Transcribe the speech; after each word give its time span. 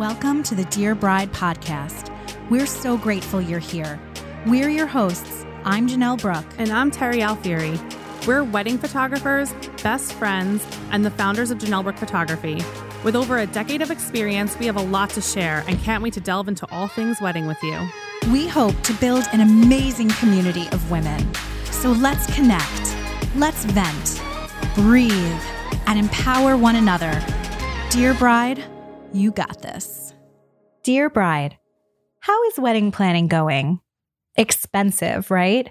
Welcome 0.00 0.42
to 0.44 0.54
the 0.54 0.64
Dear 0.64 0.94
Bride 0.94 1.30
podcast. 1.30 2.08
We're 2.48 2.64
so 2.64 2.96
grateful 2.96 3.38
you're 3.38 3.58
here. 3.58 4.00
We're 4.46 4.70
your 4.70 4.86
hosts. 4.86 5.44
I'm 5.64 5.86
Janelle 5.86 6.18
Brook. 6.18 6.46
And 6.56 6.72
I'm 6.72 6.90
Terry 6.90 7.18
Alfieri. 7.18 7.78
We're 8.26 8.42
wedding 8.42 8.78
photographers, 8.78 9.52
best 9.82 10.14
friends, 10.14 10.66
and 10.90 11.04
the 11.04 11.10
founders 11.10 11.50
of 11.50 11.58
Janelle 11.58 11.82
Brook 11.82 11.98
Photography. 11.98 12.62
With 13.04 13.14
over 13.14 13.36
a 13.36 13.46
decade 13.46 13.82
of 13.82 13.90
experience, 13.90 14.58
we 14.58 14.64
have 14.64 14.76
a 14.76 14.82
lot 14.82 15.10
to 15.10 15.20
share 15.20 15.64
and 15.68 15.78
can't 15.80 16.02
wait 16.02 16.14
to 16.14 16.20
delve 16.20 16.48
into 16.48 16.66
all 16.72 16.88
things 16.88 17.20
wedding 17.20 17.46
with 17.46 17.62
you. 17.62 17.86
We 18.32 18.48
hope 18.48 18.80
to 18.84 18.94
build 18.94 19.24
an 19.34 19.42
amazing 19.42 20.08
community 20.12 20.66
of 20.72 20.90
women. 20.90 21.30
So 21.64 21.92
let's 21.92 22.24
connect, 22.34 22.96
let's 23.36 23.66
vent, 23.66 24.22
breathe, 24.76 25.42
and 25.86 25.98
empower 25.98 26.56
one 26.56 26.76
another. 26.76 27.22
Dear 27.90 28.14
bride, 28.14 28.64
you 29.12 29.32
got 29.32 29.62
this. 29.62 30.14
Dear 30.82 31.10
bride, 31.10 31.58
how 32.20 32.42
is 32.44 32.58
wedding 32.58 32.92
planning 32.92 33.26
going? 33.28 33.80
Expensive, 34.36 35.30
right? 35.30 35.70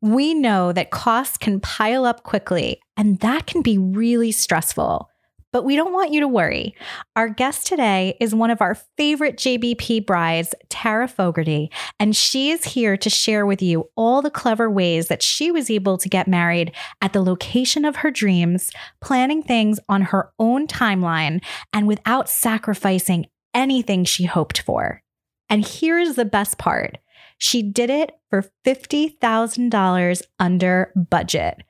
We 0.00 0.34
know 0.34 0.72
that 0.72 0.90
costs 0.90 1.36
can 1.36 1.60
pile 1.60 2.04
up 2.04 2.22
quickly, 2.22 2.80
and 2.96 3.18
that 3.20 3.46
can 3.46 3.62
be 3.62 3.78
really 3.78 4.30
stressful. 4.32 5.08
But 5.56 5.64
we 5.64 5.74
don't 5.74 5.94
want 5.94 6.12
you 6.12 6.20
to 6.20 6.28
worry. 6.28 6.74
Our 7.16 7.30
guest 7.30 7.66
today 7.66 8.18
is 8.20 8.34
one 8.34 8.50
of 8.50 8.60
our 8.60 8.74
favorite 8.98 9.38
JBP 9.38 10.04
brides, 10.04 10.54
Tara 10.68 11.08
Fogarty, 11.08 11.70
and 11.98 12.14
she 12.14 12.50
is 12.50 12.62
here 12.62 12.98
to 12.98 13.08
share 13.08 13.46
with 13.46 13.62
you 13.62 13.88
all 13.96 14.20
the 14.20 14.30
clever 14.30 14.68
ways 14.68 15.08
that 15.08 15.22
she 15.22 15.50
was 15.50 15.70
able 15.70 15.96
to 15.96 16.10
get 16.10 16.28
married 16.28 16.72
at 17.00 17.14
the 17.14 17.22
location 17.22 17.86
of 17.86 17.96
her 17.96 18.10
dreams, 18.10 18.70
planning 19.00 19.42
things 19.42 19.80
on 19.88 20.02
her 20.02 20.30
own 20.38 20.66
timeline, 20.66 21.42
and 21.72 21.86
without 21.86 22.28
sacrificing 22.28 23.24
anything 23.54 24.04
she 24.04 24.24
hoped 24.24 24.60
for. 24.60 25.00
And 25.48 25.66
here's 25.66 26.16
the 26.16 26.26
best 26.26 26.58
part 26.58 26.98
she 27.38 27.62
did 27.62 27.88
it 27.88 28.12
for 28.28 28.44
$50,000 28.66 30.22
under 30.38 30.92
budget. 30.94 31.62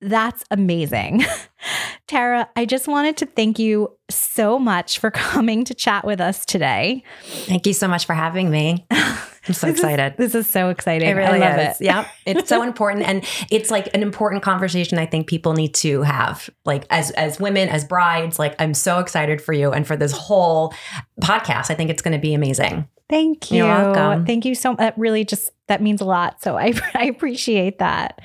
That's 0.00 0.44
amazing. 0.50 1.24
Tara, 2.06 2.48
I 2.56 2.64
just 2.64 2.88
wanted 2.88 3.16
to 3.18 3.26
thank 3.26 3.58
you 3.58 3.96
so 4.08 4.58
much 4.58 4.98
for 4.98 5.10
coming 5.12 5.64
to 5.64 5.74
chat 5.74 6.04
with 6.04 6.20
us 6.20 6.44
today. 6.44 7.04
Thank 7.22 7.66
you 7.66 7.72
so 7.72 7.86
much 7.86 8.06
for 8.06 8.14
having 8.14 8.50
me. 8.50 8.86
I'm 8.90 9.54
so 9.54 9.66
this 9.66 9.78
excited. 9.78 10.14
Is, 10.18 10.32
this 10.32 10.46
is 10.46 10.50
so 10.50 10.70
exciting. 10.70 11.08
It 11.08 11.12
really 11.12 11.42
I 11.42 11.50
love 11.50 11.70
is. 11.70 11.80
it. 11.80 11.84
Yeah. 11.84 12.08
It's 12.26 12.48
so 12.48 12.62
important. 12.62 13.06
And 13.06 13.24
it's 13.50 13.70
like 13.70 13.94
an 13.94 14.02
important 14.02 14.42
conversation 14.42 14.98
I 14.98 15.06
think 15.06 15.28
people 15.28 15.52
need 15.52 15.74
to 15.76 16.02
have. 16.02 16.48
Like 16.64 16.86
as 16.90 17.10
as 17.12 17.38
women, 17.38 17.68
as 17.68 17.84
brides, 17.84 18.38
like 18.38 18.54
I'm 18.58 18.74
so 18.74 18.98
excited 18.98 19.40
for 19.40 19.52
you 19.52 19.70
and 19.70 19.86
for 19.86 19.96
this 19.96 20.12
whole 20.12 20.74
podcast. 21.20 21.70
I 21.70 21.74
think 21.74 21.90
it's 21.90 22.02
gonna 22.02 22.18
be 22.18 22.34
amazing. 22.34 22.88
Thank 23.10 23.50
you. 23.50 23.58
You're 23.58 23.66
welcome. 23.66 24.24
Thank 24.24 24.44
you 24.46 24.54
so 24.54 24.70
much. 24.70 24.78
That 24.78 24.96
really 24.96 25.24
just 25.24 25.50
that 25.68 25.82
means 25.82 26.00
a 26.00 26.04
lot. 26.04 26.42
So 26.42 26.56
I, 26.58 26.72
I 26.94 27.04
appreciate 27.04 27.78
that. 27.80 28.20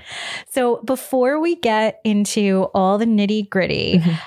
So 0.49 0.77
before 0.85 1.39
we 1.39 1.55
get 1.57 1.99
into 2.05 2.67
all 2.73 2.97
the 2.97 3.05
nitty 3.05 3.49
gritty, 3.49 3.99
Mhm. 3.99 4.17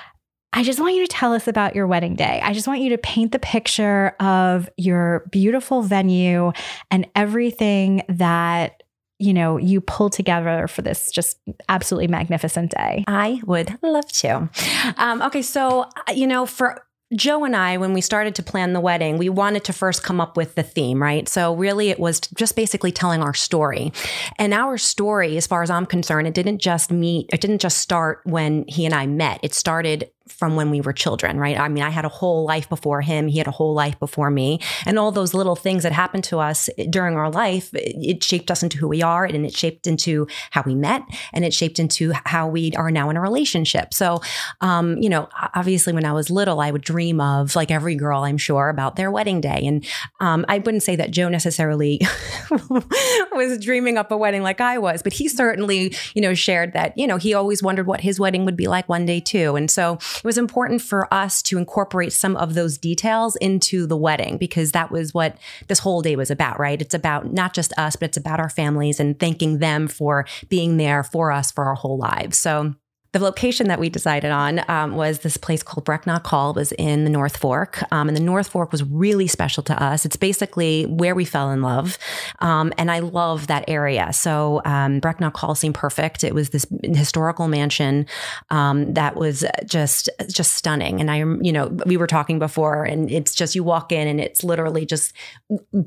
I 0.51 0.63
just 0.63 0.79
want 0.79 0.95
you 0.95 1.01
to 1.05 1.07
tell 1.07 1.33
us 1.33 1.47
about 1.47 1.75
your 1.75 1.85
wedding 1.85 2.15
day. 2.15 2.41
I 2.43 2.53
just 2.53 2.67
want 2.67 2.81
you 2.81 2.89
to 2.89 2.97
paint 2.97 3.31
the 3.33 3.39
picture 3.39 4.15
of 4.19 4.67
your 4.77 5.27
beautiful 5.31 5.83
venue 5.83 6.51
and 6.89 7.07
everything 7.15 8.01
that 8.09 8.81
you 9.19 9.31
know 9.33 9.57
you 9.57 9.79
pull 9.79 10.09
together 10.09 10.67
for 10.67 10.81
this 10.81 11.11
just 11.11 11.37
absolutely 11.67 12.07
magnificent 12.07 12.71
day. 12.71 13.03
I 13.07 13.39
would 13.45 13.77
love 13.83 14.11
to. 14.13 14.49
Um, 14.97 15.21
okay, 15.21 15.43
so 15.43 15.81
uh, 15.81 16.11
you 16.15 16.25
know, 16.25 16.47
for 16.47 16.83
Joe 17.15 17.43
and 17.43 17.55
I, 17.55 17.77
when 17.77 17.93
we 17.93 18.01
started 18.01 18.35
to 18.35 18.43
plan 18.43 18.73
the 18.73 18.79
wedding, 18.79 19.17
we 19.17 19.29
wanted 19.29 19.63
to 19.63 19.73
first 19.73 20.03
come 20.03 20.21
up 20.21 20.37
with 20.37 20.53
the 20.53 20.61
theme, 20.61 21.01
right? 21.01 21.27
So 21.27 21.55
really, 21.55 21.89
it 21.89 21.99
was 21.99 22.19
just 22.19 22.55
basically 22.55 22.91
telling 22.91 23.23
our 23.23 23.33
story, 23.33 23.91
and 24.37 24.53
our 24.53 24.77
story, 24.77 25.35
as 25.35 25.47
far 25.47 25.63
as 25.63 25.71
I'm 25.71 25.87
concerned, 25.87 26.27
it 26.27 26.35
didn't 26.35 26.59
just 26.59 26.91
meet. 26.91 27.27
It 27.33 27.41
didn't 27.41 27.61
just 27.61 27.79
start 27.79 28.21
when 28.25 28.63
he 28.67 28.85
and 28.85 28.93
I 28.93 29.07
met. 29.07 29.39
It 29.41 29.55
started 29.55 30.11
from 30.31 30.55
when 30.55 30.69
we 30.69 30.81
were 30.81 30.93
children, 30.93 31.37
right? 31.37 31.57
I 31.57 31.67
mean, 31.67 31.83
I 31.83 31.89
had 31.89 32.05
a 32.05 32.09
whole 32.09 32.45
life 32.45 32.69
before 32.69 33.01
him. 33.01 33.27
He 33.27 33.37
had 33.37 33.47
a 33.47 33.51
whole 33.51 33.73
life 33.73 33.99
before 33.99 34.29
me. 34.29 34.59
And 34.85 34.97
all 34.97 35.11
those 35.11 35.33
little 35.33 35.55
things 35.55 35.83
that 35.83 35.91
happened 35.91 36.23
to 36.25 36.39
us 36.39 36.69
during 36.89 37.15
our 37.15 37.29
life, 37.29 37.69
it 37.73 38.23
shaped 38.23 38.51
us 38.51 38.63
into 38.63 38.77
who 38.77 38.87
we 38.87 39.01
are 39.01 39.25
and 39.25 39.45
it 39.45 39.55
shaped 39.55 39.87
into 39.87 40.27
how 40.51 40.63
we 40.65 40.75
met 40.75 41.03
and 41.33 41.45
it 41.45 41.53
shaped 41.53 41.79
into 41.79 42.13
how 42.25 42.47
we 42.47 42.71
are 42.73 42.91
now 42.91 43.09
in 43.09 43.17
a 43.17 43.21
relationship. 43.21 43.93
So, 43.93 44.21
um, 44.61 44.97
you 44.97 45.09
know, 45.09 45.29
obviously 45.55 45.93
when 45.93 46.05
I 46.05 46.13
was 46.13 46.29
little, 46.29 46.59
I 46.59 46.71
would 46.71 46.81
dream 46.81 47.21
of, 47.21 47.55
like 47.55 47.71
every 47.71 47.95
girl, 47.95 48.23
I'm 48.23 48.37
sure, 48.37 48.69
about 48.69 48.95
their 48.95 49.11
wedding 49.11 49.41
day. 49.41 49.61
And 49.65 49.85
um, 50.19 50.45
I 50.47 50.59
wouldn't 50.59 50.83
say 50.83 50.95
that 50.95 51.11
Joe 51.11 51.29
necessarily 51.29 52.01
was 53.31 53.57
dreaming 53.59 53.97
up 53.97 54.11
a 54.11 54.17
wedding 54.17 54.43
like 54.43 54.61
I 54.61 54.77
was, 54.77 55.01
but 55.01 55.13
he 55.13 55.27
certainly, 55.27 55.93
you 56.13 56.21
know, 56.21 56.33
shared 56.33 56.73
that, 56.73 56.97
you 56.97 57.07
know, 57.07 57.17
he 57.17 57.33
always 57.33 57.61
wondered 57.63 57.87
what 57.87 58.01
his 58.01 58.19
wedding 58.19 58.45
would 58.45 58.57
be 58.57 58.67
like 58.67 58.87
one 58.89 59.05
day 59.05 59.19
too. 59.19 59.55
And 59.55 59.69
so 59.69 59.97
it 60.19 60.25
was 60.25 60.37
important 60.37 60.81
for 60.81 61.11
us 61.13 61.41
to 61.43 61.57
incorporate 61.57 62.13
some 62.13 62.35
of 62.35 62.53
those 62.53 62.77
details 62.77 63.35
into 63.37 63.87
the 63.87 63.97
wedding 63.97 64.37
because 64.37 64.71
that 64.71 64.91
was 64.91 65.13
what 65.13 65.37
this 65.67 65.79
whole 65.79 66.01
day 66.01 66.15
was 66.15 66.29
about, 66.29 66.59
right? 66.59 66.81
It's 66.81 66.93
about 66.93 67.33
not 67.33 67.53
just 67.53 67.73
us, 67.77 67.95
but 67.95 68.09
it's 68.09 68.17
about 68.17 68.39
our 68.39 68.49
families 68.49 68.99
and 68.99 69.19
thanking 69.19 69.59
them 69.59 69.87
for 69.87 70.25
being 70.49 70.77
there 70.77 71.03
for 71.03 71.31
us 71.31 71.51
for 71.51 71.65
our 71.65 71.75
whole 71.75 71.97
lives. 71.97 72.37
So 72.37 72.75
the 73.11 73.19
location 73.19 73.67
that 73.69 73.79
we 73.79 73.89
decided 73.89 74.29
on 74.31 74.61
um, 74.69 74.95
was 74.95 75.19
this 75.19 75.35
place 75.35 75.63
called 75.63 75.83
Brecknock 75.83 76.27
Hall. 76.27 76.53
Was 76.53 76.71
in 76.73 77.05
the 77.05 77.09
North 77.09 77.37
Fork, 77.37 77.81
um, 77.91 78.07
and 78.07 78.15
the 78.15 78.21
North 78.21 78.49
Fork 78.49 78.71
was 78.71 78.83
really 78.83 79.27
special 79.27 79.63
to 79.63 79.83
us. 79.83 80.05
It's 80.05 80.15
basically 80.15 80.85
where 80.85 81.15
we 81.15 81.25
fell 81.25 81.49
in 81.49 81.61
love, 81.63 81.97
um, 82.39 82.71
and 82.77 82.91
I 82.91 82.99
love 82.99 83.47
that 83.47 83.65
area. 83.67 84.13
So 84.13 84.61
um, 84.63 85.01
Brecknock 85.01 85.37
Hall 85.37 85.55
seemed 85.55 85.75
perfect. 85.75 86.23
It 86.23 86.35
was 86.35 86.49
this 86.49 86.67
historical 86.83 87.47
mansion 87.47 88.05
um, 88.51 88.93
that 88.93 89.15
was 89.15 89.43
just 89.65 90.09
just 90.27 90.53
stunning. 90.53 90.99
And 90.99 91.09
I, 91.09 91.17
you 91.17 91.51
know, 91.51 91.67
we 91.85 91.97
were 91.97 92.07
talking 92.07 92.37
before, 92.37 92.83
and 92.83 93.09
it's 93.09 93.33
just 93.33 93.55
you 93.55 93.63
walk 93.63 93.91
in, 93.91 94.07
and 94.07 94.21
it's 94.21 94.43
literally 94.43 94.85
just 94.85 95.13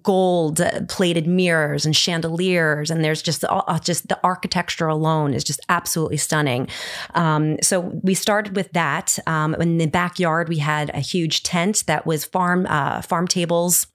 gold 0.02 0.60
plated 0.88 1.28
mirrors 1.28 1.86
and 1.86 1.94
chandeliers, 1.94 2.90
and 2.90 3.04
there's 3.04 3.22
just 3.22 3.44
all, 3.44 3.78
just 3.80 4.08
the 4.08 4.18
architecture 4.24 4.88
alone 4.88 5.34
is 5.34 5.44
just 5.44 5.60
absolutely 5.68 6.16
stunning. 6.16 6.68
Um, 7.14 7.56
so 7.62 7.80
we 7.80 8.14
started 8.14 8.56
with 8.56 8.72
that. 8.72 9.18
Um, 9.26 9.54
in 9.56 9.78
the 9.78 9.86
backyard, 9.86 10.48
we 10.48 10.58
had 10.58 10.90
a 10.90 11.00
huge 11.00 11.42
tent 11.42 11.84
that 11.86 12.06
was 12.06 12.24
farm 12.24 12.66
uh, 12.68 13.02
farm 13.02 13.28
tables. 13.28 13.86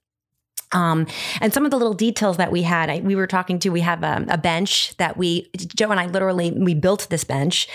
Um, 0.72 1.06
and 1.40 1.52
some 1.54 1.64
of 1.64 1.70
the 1.70 1.78
little 1.78 1.94
details 1.94 2.36
that 2.36 2.52
we 2.52 2.62
had, 2.62 2.90
I, 2.90 3.00
we 3.00 3.16
were 3.16 3.26
talking 3.26 3.58
to, 3.60 3.70
we 3.70 3.80
have 3.80 4.02
a, 4.02 4.26
a 4.28 4.36
bench 4.36 4.94
that 4.98 5.16
we, 5.16 5.48
Joe 5.56 5.90
and 5.90 5.98
I 5.98 6.06
literally, 6.06 6.50
we 6.50 6.74
built 6.74 7.06
this 7.08 7.24
bench 7.24 7.68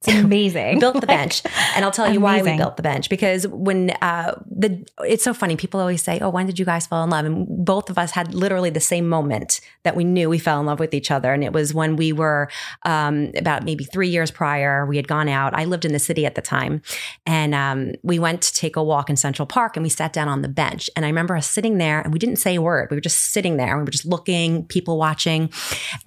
It's 0.00 0.16
amazing. 0.16 0.78
built 0.80 1.00
the 1.00 1.06
bench. 1.18 1.42
And 1.74 1.84
i'll 1.84 1.90
tell 1.90 2.12
you 2.12 2.20
why 2.20 2.40
we 2.40 2.56
built 2.56 2.76
the 2.76 2.82
bench. 2.82 3.08
Because 3.08 3.46
when 3.48 3.90
uh 4.02 4.40
the 4.46 4.86
it's 5.04 5.24
so 5.24 5.34
funny. 5.34 5.56
People 5.56 5.80
always 5.80 6.02
say 6.02 6.20
oh 6.20 6.28
when 6.28 6.46
did 6.46 6.58
you 6.58 6.64
guys 6.64 6.86
fall 6.86 7.02
in 7.04 7.10
love? 7.10 7.24
And 7.24 7.46
both 7.64 7.90
of 7.90 7.98
us 7.98 8.12
had 8.12 8.34
literally 8.34 8.70
the 8.70 8.80
same 8.80 9.08
moment 9.08 9.60
that 9.82 9.96
we 9.96 10.04
knew 10.04 10.28
we 10.28 10.38
fell 10.38 10.60
in 10.60 10.66
love 10.66 10.78
with 10.78 10.94
each 10.94 11.10
other. 11.10 11.32
And 11.32 11.42
it 11.42 11.52
was 11.52 11.74
when 11.74 11.96
we 11.96 12.12
were 12.12 12.48
um 12.84 13.32
about 13.36 13.64
maybe 13.64 13.84
three 13.84 14.08
years 14.08 14.30
prior 14.30 14.86
we 14.86 14.96
had 14.96 15.08
gone 15.08 15.28
out. 15.28 15.54
I 15.54 15.64
lived 15.64 15.84
in 15.84 15.92
the 15.92 15.98
city 15.98 16.24
at 16.24 16.36
the 16.36 16.42
time. 16.42 16.80
And 17.26 17.54
um 17.54 17.92
we 18.04 18.20
went 18.20 18.42
to 18.42 18.54
take 18.54 18.76
a 18.76 18.82
walk 18.82 19.10
in 19.10 19.16
central 19.16 19.46
park 19.46 19.76
and 19.76 19.82
we 19.82 19.90
sat 19.90 20.12
down 20.12 20.28
on 20.28 20.42
the 20.42 20.48
bench. 20.48 20.88
And 20.94 21.04
i 21.04 21.08
remember 21.08 21.36
us 21.36 21.48
sitting 21.48 21.78
there 21.78 22.00
and 22.00 22.12
we 22.12 22.20
didn't 22.20 22.36
say 22.36 22.54
a 22.54 22.62
word. 22.62 22.88
We 22.90 22.96
were 22.96 23.00
just 23.00 23.32
sitting 23.32 23.56
there 23.56 23.70
and 23.70 23.78
we 23.78 23.84
were 23.84 23.90
just 23.90 24.06
looking 24.06 24.64
people 24.66 24.96
watching. 24.96 25.50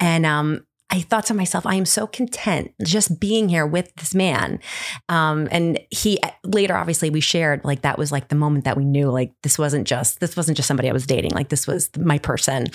And 0.00 0.24
um 0.24 0.64
I 0.92 1.00
thought 1.00 1.24
to 1.26 1.34
myself, 1.34 1.64
I 1.64 1.76
am 1.76 1.86
so 1.86 2.06
content 2.06 2.72
just 2.84 3.18
being 3.18 3.48
here 3.48 3.66
with 3.66 3.94
this 3.96 4.14
man. 4.14 4.60
Um, 5.08 5.48
and 5.50 5.80
he 5.90 6.20
later, 6.44 6.76
obviously, 6.76 7.08
we 7.08 7.20
shared 7.20 7.64
like 7.64 7.80
that 7.80 7.98
was 7.98 8.12
like 8.12 8.28
the 8.28 8.34
moment 8.34 8.66
that 8.66 8.76
we 8.76 8.84
knew 8.84 9.10
like 9.10 9.32
this 9.42 9.58
wasn't 9.58 9.88
just 9.88 10.20
this 10.20 10.36
wasn't 10.36 10.56
just 10.56 10.68
somebody 10.68 10.90
I 10.90 10.92
was 10.92 11.06
dating, 11.06 11.30
like 11.30 11.48
this 11.48 11.66
was 11.66 11.88
my 11.96 12.18
person. 12.18 12.66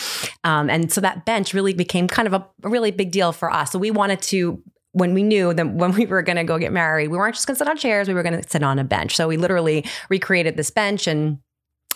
Um, 0.43 0.67
and 0.67 0.91
so 0.91 0.99
that 1.01 1.25
bench 1.25 1.53
really 1.53 1.73
became 1.73 2.07
kind 2.07 2.27
of 2.27 2.33
a, 2.33 2.47
a 2.63 2.69
really 2.69 2.89
big 2.89 3.11
deal 3.11 3.31
for 3.31 3.51
us. 3.51 3.71
So 3.71 3.77
we 3.77 3.91
wanted 3.91 4.23
to 4.23 4.63
when 4.93 5.13
we 5.13 5.21
knew 5.21 5.53
that 5.53 5.75
when 5.75 5.91
we 5.91 6.07
were 6.07 6.23
going 6.23 6.37
to 6.37 6.43
go 6.43 6.57
get 6.57 6.73
married, 6.73 7.09
we 7.09 7.17
weren't 7.19 7.35
just 7.35 7.45
going 7.45 7.53
to 7.53 7.59
sit 7.59 7.67
on 7.67 7.77
chairs, 7.77 8.07
we 8.07 8.15
were 8.15 8.23
going 8.23 8.41
to 8.41 8.49
sit 8.49 8.63
on 8.63 8.79
a 8.79 8.83
bench. 8.83 9.15
So 9.15 9.27
we 9.27 9.37
literally 9.37 9.85
recreated 10.09 10.57
this 10.57 10.71
bench 10.71 11.05
and 11.05 11.37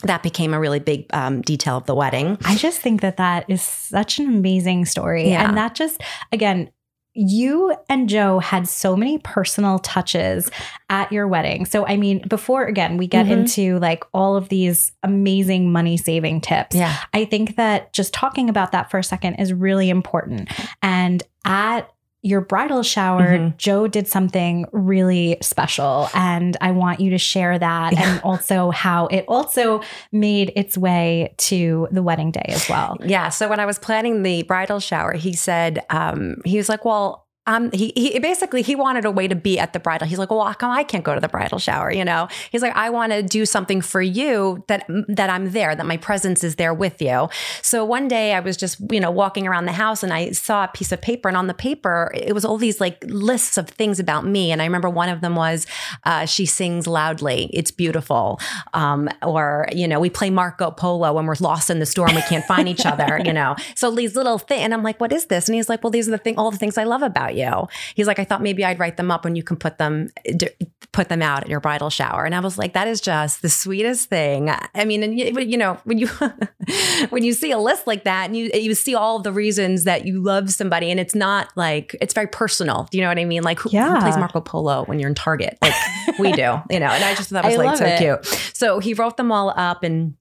that 0.03 0.24
became 0.24 0.53
a 0.53 0.59
really 0.59 0.80
big 0.80 1.06
um, 1.13 1.42
detail 1.42 1.77
of 1.77 1.86
the 1.86 1.95
wedding. 1.95 2.38
I 2.45 2.56
just 2.56 2.80
think 2.81 3.01
that 3.01 3.18
that 3.18 3.45
is 3.50 3.62
such 3.62 4.19
an 4.19 4.27
amazing 4.27 4.86
story. 4.86 5.30
Yeah. 5.30 5.48
And 5.48 5.57
that 5.57 5.75
just, 5.75 6.01
again, 6.31 6.71
you 7.13 7.75
and 7.89 8.07
Joe 8.07 8.39
had 8.39 8.69
so 8.69 8.95
many 8.95 9.18
personal 9.18 9.80
touches 9.80 10.50
at 10.89 11.12
your 11.12 11.27
wedding. 11.27 11.65
So, 11.65 11.86
I 11.86 11.98
mean, 11.98 12.25
before 12.27 12.63
again, 12.65 12.95
we 12.95 13.06
get 13.06 13.25
Mhm. 13.25 13.31
into 13.31 13.80
like 13.80 14.06
all 14.13 14.38
of 14.38 14.48
these 14.48 14.94
amazing 15.03 15.74
money 15.74 15.98
saving 15.98 16.39
tips. 16.39 16.74
Yeah. 16.74 16.95
I 17.13 17.25
think 17.25 17.57
that 17.57 17.92
just 17.92 18.13
talking 18.13 18.50
about 18.50 18.71
that 18.71 18.89
for 18.89 18.98
a 18.98 19.03
second 19.03 19.36
is 19.36 19.51
really 19.53 19.89
important. 19.89 20.50
And 20.81 21.21
at 21.44 21.89
your 22.23 22.41
bridal 22.41 22.83
shower, 22.83 23.38
Mhm. 23.38 23.57
Joe 23.57 23.88
did 23.88 24.07
something 24.07 24.65
really 24.71 25.38
special. 25.41 26.07
And 26.13 26.56
I 26.62 26.69
want 26.71 27.00
you 27.00 27.09
to 27.12 27.18
share 27.18 27.57
that 27.57 27.94
Yeah. 27.94 28.13
and 28.13 28.21
also 28.23 28.69
how 28.71 29.07
it 29.07 29.25
also 29.27 29.81
made 30.12 30.51
its 30.56 30.77
way 30.77 31.33
to 31.38 31.88
the 31.91 32.03
wedding 32.03 32.29
day 32.31 32.45
as 32.50 32.69
well. 32.69 32.97
Yeah. 33.03 33.29
So 33.29 33.50
when 33.50 33.59
I 33.59 33.65
was 33.65 33.79
planning 33.79 34.21
the 34.23 34.44
bridal 34.44 34.79
shower, 34.79 35.13
he 35.13 35.33
said, 35.33 35.79
um, 35.89 36.35
he 36.45 36.57
was 36.57 36.69
like, 36.69 36.85
well, 36.85 37.25
um, 37.47 37.71
he, 37.71 37.91
he 37.95 38.19
basically 38.19 38.61
he 38.61 38.75
wanted 38.75 39.03
a 39.03 39.09
way 39.09 39.27
to 39.27 39.35
be 39.35 39.57
at 39.57 39.73
the 39.73 39.79
bridal. 39.79 40.07
He's 40.07 40.19
like, 40.19 40.29
well, 40.29 40.45
how 40.45 40.53
come 40.53 40.69
I 40.69 40.83
can't 40.83 41.03
go 41.03 41.15
to 41.15 41.19
the 41.19 41.27
bridal 41.27 41.57
shower? 41.57 41.91
You 41.91 42.05
know, 42.05 42.27
he's 42.51 42.61
like, 42.61 42.75
I 42.75 42.91
want 42.91 43.13
to 43.13 43.23
do 43.23 43.47
something 43.47 43.81
for 43.81 44.01
you 44.01 44.63
that 44.67 44.85
that 45.07 45.31
I'm 45.31 45.51
there, 45.51 45.75
that 45.75 45.85
my 45.88 45.97
presence 45.97 46.43
is 46.43 46.57
there 46.57 46.73
with 46.73 47.01
you. 47.01 47.29
So 47.63 47.83
one 47.83 48.07
day 48.07 48.33
I 48.33 48.41
was 48.41 48.57
just 48.57 48.79
you 48.91 48.99
know 48.99 49.09
walking 49.09 49.47
around 49.47 49.65
the 49.65 49.71
house 49.71 50.03
and 50.03 50.13
I 50.13 50.31
saw 50.31 50.65
a 50.65 50.67
piece 50.67 50.91
of 50.91 51.01
paper, 51.01 51.29
and 51.29 51.38
on 51.38 51.47
the 51.47 51.55
paper 51.55 52.11
it 52.13 52.33
was 52.33 52.45
all 52.45 52.57
these 52.57 52.79
like 52.79 53.03
lists 53.07 53.57
of 53.57 53.67
things 53.67 53.99
about 53.99 54.23
me. 54.23 54.51
And 54.51 54.61
I 54.61 54.65
remember 54.65 54.89
one 54.89 55.09
of 55.09 55.21
them 55.21 55.35
was, 55.35 55.65
uh, 56.03 56.25
she 56.25 56.45
sings 56.45 56.85
loudly, 56.85 57.49
it's 57.53 57.71
beautiful, 57.71 58.39
um, 58.75 59.09
or 59.23 59.67
you 59.71 59.88
know, 59.88 59.99
we 59.99 60.11
play 60.11 60.29
Marco 60.29 60.69
Polo 60.69 61.13
when 61.13 61.25
we're 61.25 61.35
lost 61.39 61.71
in 61.71 61.79
the 61.79 61.88
store 61.88 62.05
and 62.05 62.15
we 62.15 62.21
can't 62.23 62.45
find 62.45 62.69
each 62.69 62.85
other. 62.85 63.19
You 63.25 63.33
know, 63.33 63.55
so 63.75 63.89
these 63.89 64.15
little 64.15 64.38
things, 64.38 64.61
and 64.61 64.75
I'm 64.75 64.83
like, 64.83 65.01
what 65.01 65.11
is 65.11 65.25
this? 65.25 65.49
And 65.49 65.55
he's 65.55 65.69
like, 65.69 65.83
well, 65.83 65.89
these 65.89 66.07
are 66.07 66.11
the 66.11 66.19
thing, 66.19 66.38
all 66.38 66.51
the 66.51 66.57
things 66.59 66.77
I 66.77 66.83
love 66.83 67.01
about 67.01 67.30
you. 67.35 67.67
He's 67.95 68.07
like, 68.07 68.19
I 68.19 68.23
thought 68.23 68.41
maybe 68.41 68.63
I'd 68.65 68.79
write 68.79 68.97
them 68.97 69.11
up 69.11 69.25
and 69.25 69.35
you 69.35 69.43
can 69.43 69.57
put 69.57 69.77
them 69.77 70.09
d- 70.37 70.49
put 70.91 71.09
them 71.09 71.21
out 71.21 71.43
at 71.43 71.49
your 71.49 71.59
bridal 71.59 71.89
shower. 71.89 72.25
And 72.25 72.35
I 72.35 72.39
was 72.39 72.57
like, 72.57 72.73
that 72.73 72.87
is 72.87 72.99
just 72.99 73.41
the 73.41 73.49
sweetest 73.49 74.09
thing. 74.09 74.49
I 74.75 74.85
mean, 74.85 75.03
and 75.03 75.17
you, 75.17 75.39
you 75.39 75.57
know, 75.57 75.77
when 75.85 75.97
you 75.97 76.07
when 77.09 77.23
you 77.23 77.33
see 77.33 77.51
a 77.51 77.57
list 77.57 77.87
like 77.87 78.03
that 78.03 78.25
and 78.25 78.35
you 78.37 78.49
you 78.53 78.75
see 78.75 78.95
all 78.95 79.19
the 79.19 79.31
reasons 79.31 79.83
that 79.85 80.05
you 80.05 80.21
love 80.21 80.51
somebody, 80.51 80.91
and 80.91 80.99
it's 80.99 81.15
not 81.15 81.49
like 81.55 81.95
it's 82.01 82.13
very 82.13 82.27
personal. 82.27 82.87
Do 82.91 82.97
you 82.97 83.03
know 83.03 83.09
what 83.09 83.19
I 83.19 83.25
mean? 83.25 83.43
Like 83.43 83.59
who, 83.59 83.69
who 83.69 83.99
plays 83.99 84.17
Marco 84.17 84.41
Polo 84.41 84.85
when 84.85 84.99
you're 84.99 85.09
in 85.09 85.15
Target? 85.15 85.57
Like 85.61 85.73
we 86.19 86.31
do, 86.31 86.41
you 86.69 86.79
know. 86.79 86.87
And 86.87 87.03
I 87.03 87.15
just 87.15 87.29
thought 87.29 87.43
that 87.43 87.51
was 87.57 87.59
I 87.59 87.63
like 87.63 87.77
so 87.77 87.85
it. 87.85 87.97
cute. 87.97 88.25
So 88.55 88.79
he 88.79 88.93
wrote 88.93 89.17
them 89.17 89.31
all 89.31 89.53
up 89.55 89.83
and 89.83 90.15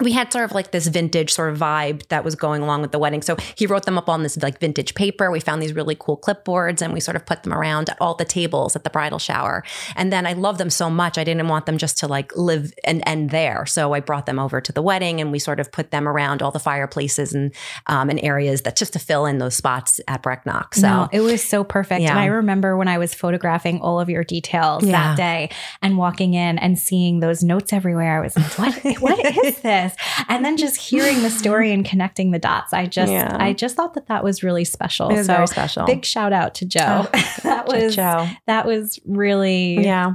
we 0.00 0.10
had 0.10 0.32
sort 0.32 0.44
of 0.44 0.52
like 0.52 0.72
this 0.72 0.88
vintage 0.88 1.32
sort 1.32 1.52
of 1.52 1.58
vibe 1.58 2.06
that 2.08 2.24
was 2.24 2.34
going 2.34 2.62
along 2.62 2.82
with 2.82 2.90
the 2.90 2.98
wedding. 2.98 3.22
So 3.22 3.36
he 3.54 3.64
wrote 3.66 3.84
them 3.84 3.96
up 3.96 4.08
on 4.08 4.24
this 4.24 4.36
like 4.42 4.58
vintage 4.58 4.94
paper. 4.94 5.30
We 5.30 5.38
found 5.38 5.62
these 5.62 5.72
really 5.72 5.96
cool 5.98 6.16
clipboards 6.18 6.82
and 6.82 6.92
we 6.92 6.98
sort 6.98 7.14
of 7.16 7.24
put 7.24 7.44
them 7.44 7.52
around 7.54 7.88
at 7.90 7.96
all 8.00 8.14
the 8.14 8.24
tables 8.24 8.74
at 8.74 8.82
the 8.82 8.90
bridal 8.90 9.20
shower. 9.20 9.62
And 9.94 10.12
then 10.12 10.26
I 10.26 10.32
love 10.32 10.58
them 10.58 10.68
so 10.68 10.90
much. 10.90 11.16
I 11.16 11.22
didn't 11.22 11.46
want 11.46 11.66
them 11.66 11.78
just 11.78 11.96
to 11.98 12.08
like 12.08 12.36
live 12.36 12.72
and 12.82 13.04
end 13.06 13.30
there. 13.30 13.66
So 13.66 13.92
I 13.92 14.00
brought 14.00 14.26
them 14.26 14.40
over 14.40 14.60
to 14.60 14.72
the 14.72 14.82
wedding 14.82 15.20
and 15.20 15.30
we 15.30 15.38
sort 15.38 15.60
of 15.60 15.70
put 15.70 15.92
them 15.92 16.08
around 16.08 16.42
all 16.42 16.50
the 16.50 16.58
fireplaces 16.58 17.32
and 17.32 17.54
um, 17.86 18.10
and 18.10 18.18
areas 18.24 18.62
that 18.62 18.76
just 18.76 18.94
to 18.94 18.98
fill 18.98 19.26
in 19.26 19.38
those 19.38 19.54
spots 19.54 20.00
at 20.08 20.24
Brecknock. 20.24 20.74
So 20.74 20.88
no, 20.88 21.08
it 21.12 21.20
was 21.20 21.40
so 21.42 21.62
perfect. 21.62 22.02
Yeah. 22.02 22.10
And 22.10 22.18
I 22.18 22.26
remember 22.26 22.76
when 22.76 22.88
I 22.88 22.98
was 22.98 23.14
photographing 23.14 23.80
all 23.80 24.00
of 24.00 24.10
your 24.10 24.24
details 24.24 24.82
Yeah. 24.82 24.90
that 25.14 25.16
day 25.16 25.50
and 25.82 25.96
walking 25.96 26.34
in 26.34 26.58
and 26.58 26.76
seeing 26.78 27.20
those 27.20 27.44
notes 27.44 27.72
everywhere. 27.72 28.18
I 28.18 28.20
was 28.22 28.36
like, 28.58 28.84
what, 29.00 29.02
what 29.02 29.44
is 29.44 29.60
this? 29.60 29.83
And 30.28 30.44
then 30.44 30.56
just 30.56 30.76
hearing 30.80 31.22
the 31.22 31.30
story 31.30 31.72
and 31.72 31.84
connecting 31.84 32.30
the 32.30 32.38
dots. 32.38 32.72
I 32.72 32.86
just, 32.86 33.10
Yeah. 33.12 33.36
I 33.38 33.52
just 33.52 33.76
thought 33.76 33.94
that 33.94 34.06
that 34.08 34.22
was 34.24 34.42
really 34.42 34.64
special. 34.64 35.08
it 35.10 35.14
was 35.16 35.26
so 35.26 35.34
very 35.34 35.46
special. 35.46 35.86
big 35.86 36.04
shout 36.04 36.32
out 36.32 36.54
to 36.56 36.66
Joe. 36.66 37.06
Oh, 37.12 37.38
that 37.42 37.66
was, 37.66 37.94
Joe. 37.96 38.28
that 38.46 38.66
was 38.66 38.98
really, 39.04 39.82
Yeah. 39.84 40.14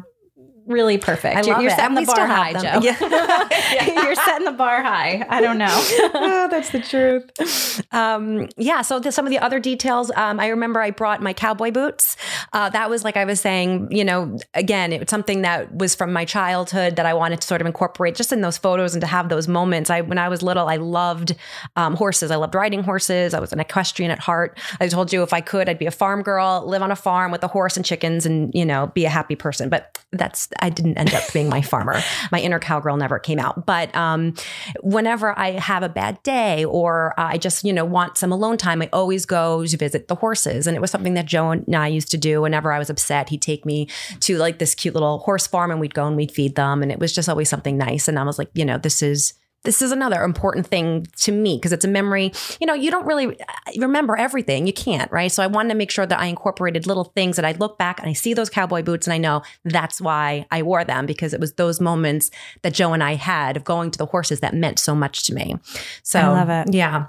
Really 0.70 0.98
perfect. 0.98 1.36
I 1.36 1.42
you're 1.42 1.54
love 1.54 1.64
you're 1.64 1.72
it. 1.72 1.76
setting 1.76 1.96
the 1.96 2.06
bar 2.06 2.28
high, 2.28 2.54
them. 2.54 2.62
Joe. 2.62 2.80
Yeah. 2.90 4.04
you're 4.04 4.16
setting 4.16 4.46
the 4.46 4.52
bar 4.52 4.82
high. 4.82 5.26
I 5.30 5.42
don't 5.42 5.58
know. 5.58 5.68
oh, 6.14 6.48
that's 6.50 6.70
the 6.70 6.80
truth. 6.80 7.86
Um, 7.94 8.48
yeah. 8.58 8.82
So 8.82 9.00
the, 9.00 9.12
some 9.12 9.26
of 9.26 9.32
the 9.32 9.40
other 9.40 9.60
details, 9.60 10.12
um, 10.16 10.40
I 10.40 10.48
remember 10.48 10.80
I 10.80 10.92
brought 10.92 11.22
my 11.22 11.34
cowboy 11.34 11.72
boots. 11.72 12.16
Uh, 12.54 12.70
that 12.70 12.90
was 12.90 13.04
like 13.04 13.18
I 13.18 13.26
was 13.26 13.42
saying, 13.42 13.92
you 13.92 14.06
know, 14.06 14.38
again, 14.54 14.94
it 14.94 15.00
was 15.00 15.10
something 15.10 15.42
that 15.42 15.76
was 15.76 15.96
from 15.96 16.14
my 16.14 16.26
childhood 16.26 16.96
that 16.96 17.06
I 17.06 17.14
wanted 17.14 17.42
to 17.42 17.48
sort 17.48 17.62
of 17.62 17.68
incorporate 17.68 18.16
just 18.16 18.32
in 18.32 18.42
those 18.42 18.58
photos 18.58 18.94
and 18.94 19.02
to 19.02 19.08
have 19.08 19.30
those 19.30 19.48
moments. 19.48 19.90
I 19.90 20.02
when 20.02 20.18
I 20.18 20.30
was 20.30 20.42
little, 20.44 20.68
I 20.68 20.76
loved 20.76 21.36
um, 21.76 21.96
horses. 21.96 22.32
I 22.32 22.36
loved 22.36 22.56
riding 22.56 22.84
horses. 22.84 23.34
I 23.34 23.40
was 23.40 23.52
an 23.52 23.60
equestrian 23.60 24.12
at 24.12 24.20
heart. 24.20 24.58
I 24.80 24.88
told 24.88 25.12
you 25.12 25.24
if 25.24 25.34
I 25.34 25.42
could, 25.42 25.68
I'd 25.68 25.80
be 25.80 25.88
a 25.88 25.92
farm 25.92 26.22
girl, 26.22 26.64
live 26.66 26.82
on 26.82 26.92
a 26.92 26.96
farm 26.96 27.32
with 27.32 27.44
a 27.44 27.48
horse 27.48 27.76
and 27.76 27.86
chickens, 27.86 28.26
and 28.26 28.52
you 28.54 28.66
know, 28.66 28.88
be 28.94 29.06
a 29.06 29.10
happy 29.10 29.36
person. 29.36 29.70
But 29.70 29.98
that's 30.12 30.48
I 30.62 30.70
didn't 30.70 30.98
end 30.98 31.14
up 31.14 31.24
being 31.34 31.50
my 31.50 31.62
farmer. 31.62 32.02
My 32.32 32.40
inner 32.40 32.60
cowgirl 32.60 32.98
never 32.98 33.18
came 33.20 33.40
out. 33.40 33.66
But 33.66 33.94
um, 33.96 34.34
whenever 34.82 35.38
I 35.38 35.52
have 35.52 35.84
a 35.84 35.90
bad 35.90 36.22
day 36.24 36.66
or 36.66 37.14
I 37.18 37.38
just, 37.38 37.64
you 37.64 37.74
know, 37.74 37.86
want 37.86 38.18
some 38.18 38.32
alone 38.32 38.58
time, 38.58 38.82
I 38.82 38.90
always 38.94 39.26
go 39.26 39.66
to 39.66 39.78
visit 39.78 40.08
the 40.08 40.16
horses. 40.16 40.68
And 40.68 40.76
it 40.76 40.80
was 40.80 40.92
something 40.92 41.16
that 41.16 41.26
Joe 41.26 41.52
and 41.52 41.76
I 41.76 41.88
used 41.88 42.12
to 42.12 42.18
do 42.18 42.42
whenever 42.42 42.72
I 42.72 42.80
was 42.80 42.90
upset. 42.90 43.30
He'd 43.30 43.42
take 43.42 43.66
me 43.66 43.88
to 44.22 44.38
like 44.38 44.60
this 44.60 44.76
cute 44.76 44.94
little 44.94 45.20
horse 45.20 45.48
farm 45.48 45.72
and 45.72 45.80
we'd 45.80 45.94
go 45.94 46.08
and 46.08 46.16
we'd 46.16 46.32
feed 46.32 46.56
them. 46.56 46.84
And 46.84 46.92
it 46.92 47.00
was 47.00 47.14
just 47.14 47.30
always 47.30 47.50
something 47.50 47.78
nice. 47.78 48.08
And 48.08 48.20
I 48.20 48.24
was 48.24 48.38
like, 48.38 48.50
you 48.54 48.66
know, 48.66 48.78
this 48.78 49.02
is 49.02 49.34
this 49.64 49.82
is 49.82 49.92
another 49.92 50.24
important 50.24 50.68
thing 50.68 51.06
to 51.18 51.32
me 51.32 51.58
because 51.58 51.74
it's 51.74 51.86
a 51.86 51.90
memory. 51.90 52.32
You 52.62 52.68
know, 52.68 52.74
you 52.74 52.92
don't 52.92 53.06
really 53.06 53.40
uh, 53.40 53.44
remember 53.78 54.16
everything. 54.16 54.66
You 54.66 54.74
can't, 54.74 55.12
right? 55.12 55.32
So 55.32 55.44
I 55.44 55.48
wanted 55.48 55.70
to 55.70 55.76
make 55.76 55.92
sure 55.92 56.06
that 56.06 56.20
I 56.20 56.28
incorporated 56.28 56.88
little 56.88 57.06
things 57.06 57.36
that 57.36 57.46
I 57.46 57.52
look 57.54 57.78
back 57.78 58.00
and 58.00 58.10
I 58.10 58.14
see 58.14 58.34
those 58.34 58.50
cowboy 58.50 58.84
boots 58.84 59.06
and 59.06 59.14
I 59.14 59.18
know 59.18 59.42
that's 59.66 60.00
why 60.00 60.46
I 60.52 60.62
wore 60.62 60.84
them 60.84 61.06
because 61.06 61.34
it 61.34 61.40
was 61.40 61.54
those 61.54 61.82
moments 61.82 62.32
that 62.62 62.74
Joe 62.74 62.94
and 62.94 63.04
I 63.04 63.16
had 63.16 63.58
of 63.58 63.64
going 63.64 63.92
to 63.92 63.98
the 63.98 64.06
horses 64.06 64.40
that 64.40 64.54
meant 64.54 64.80
so 64.80 64.96
much 64.96 65.24
to 65.28 65.34
me. 65.34 65.58
So 66.04 66.20
I 66.20 66.28
love 66.28 66.50
it. 66.50 66.74
Yeah. 66.74 67.08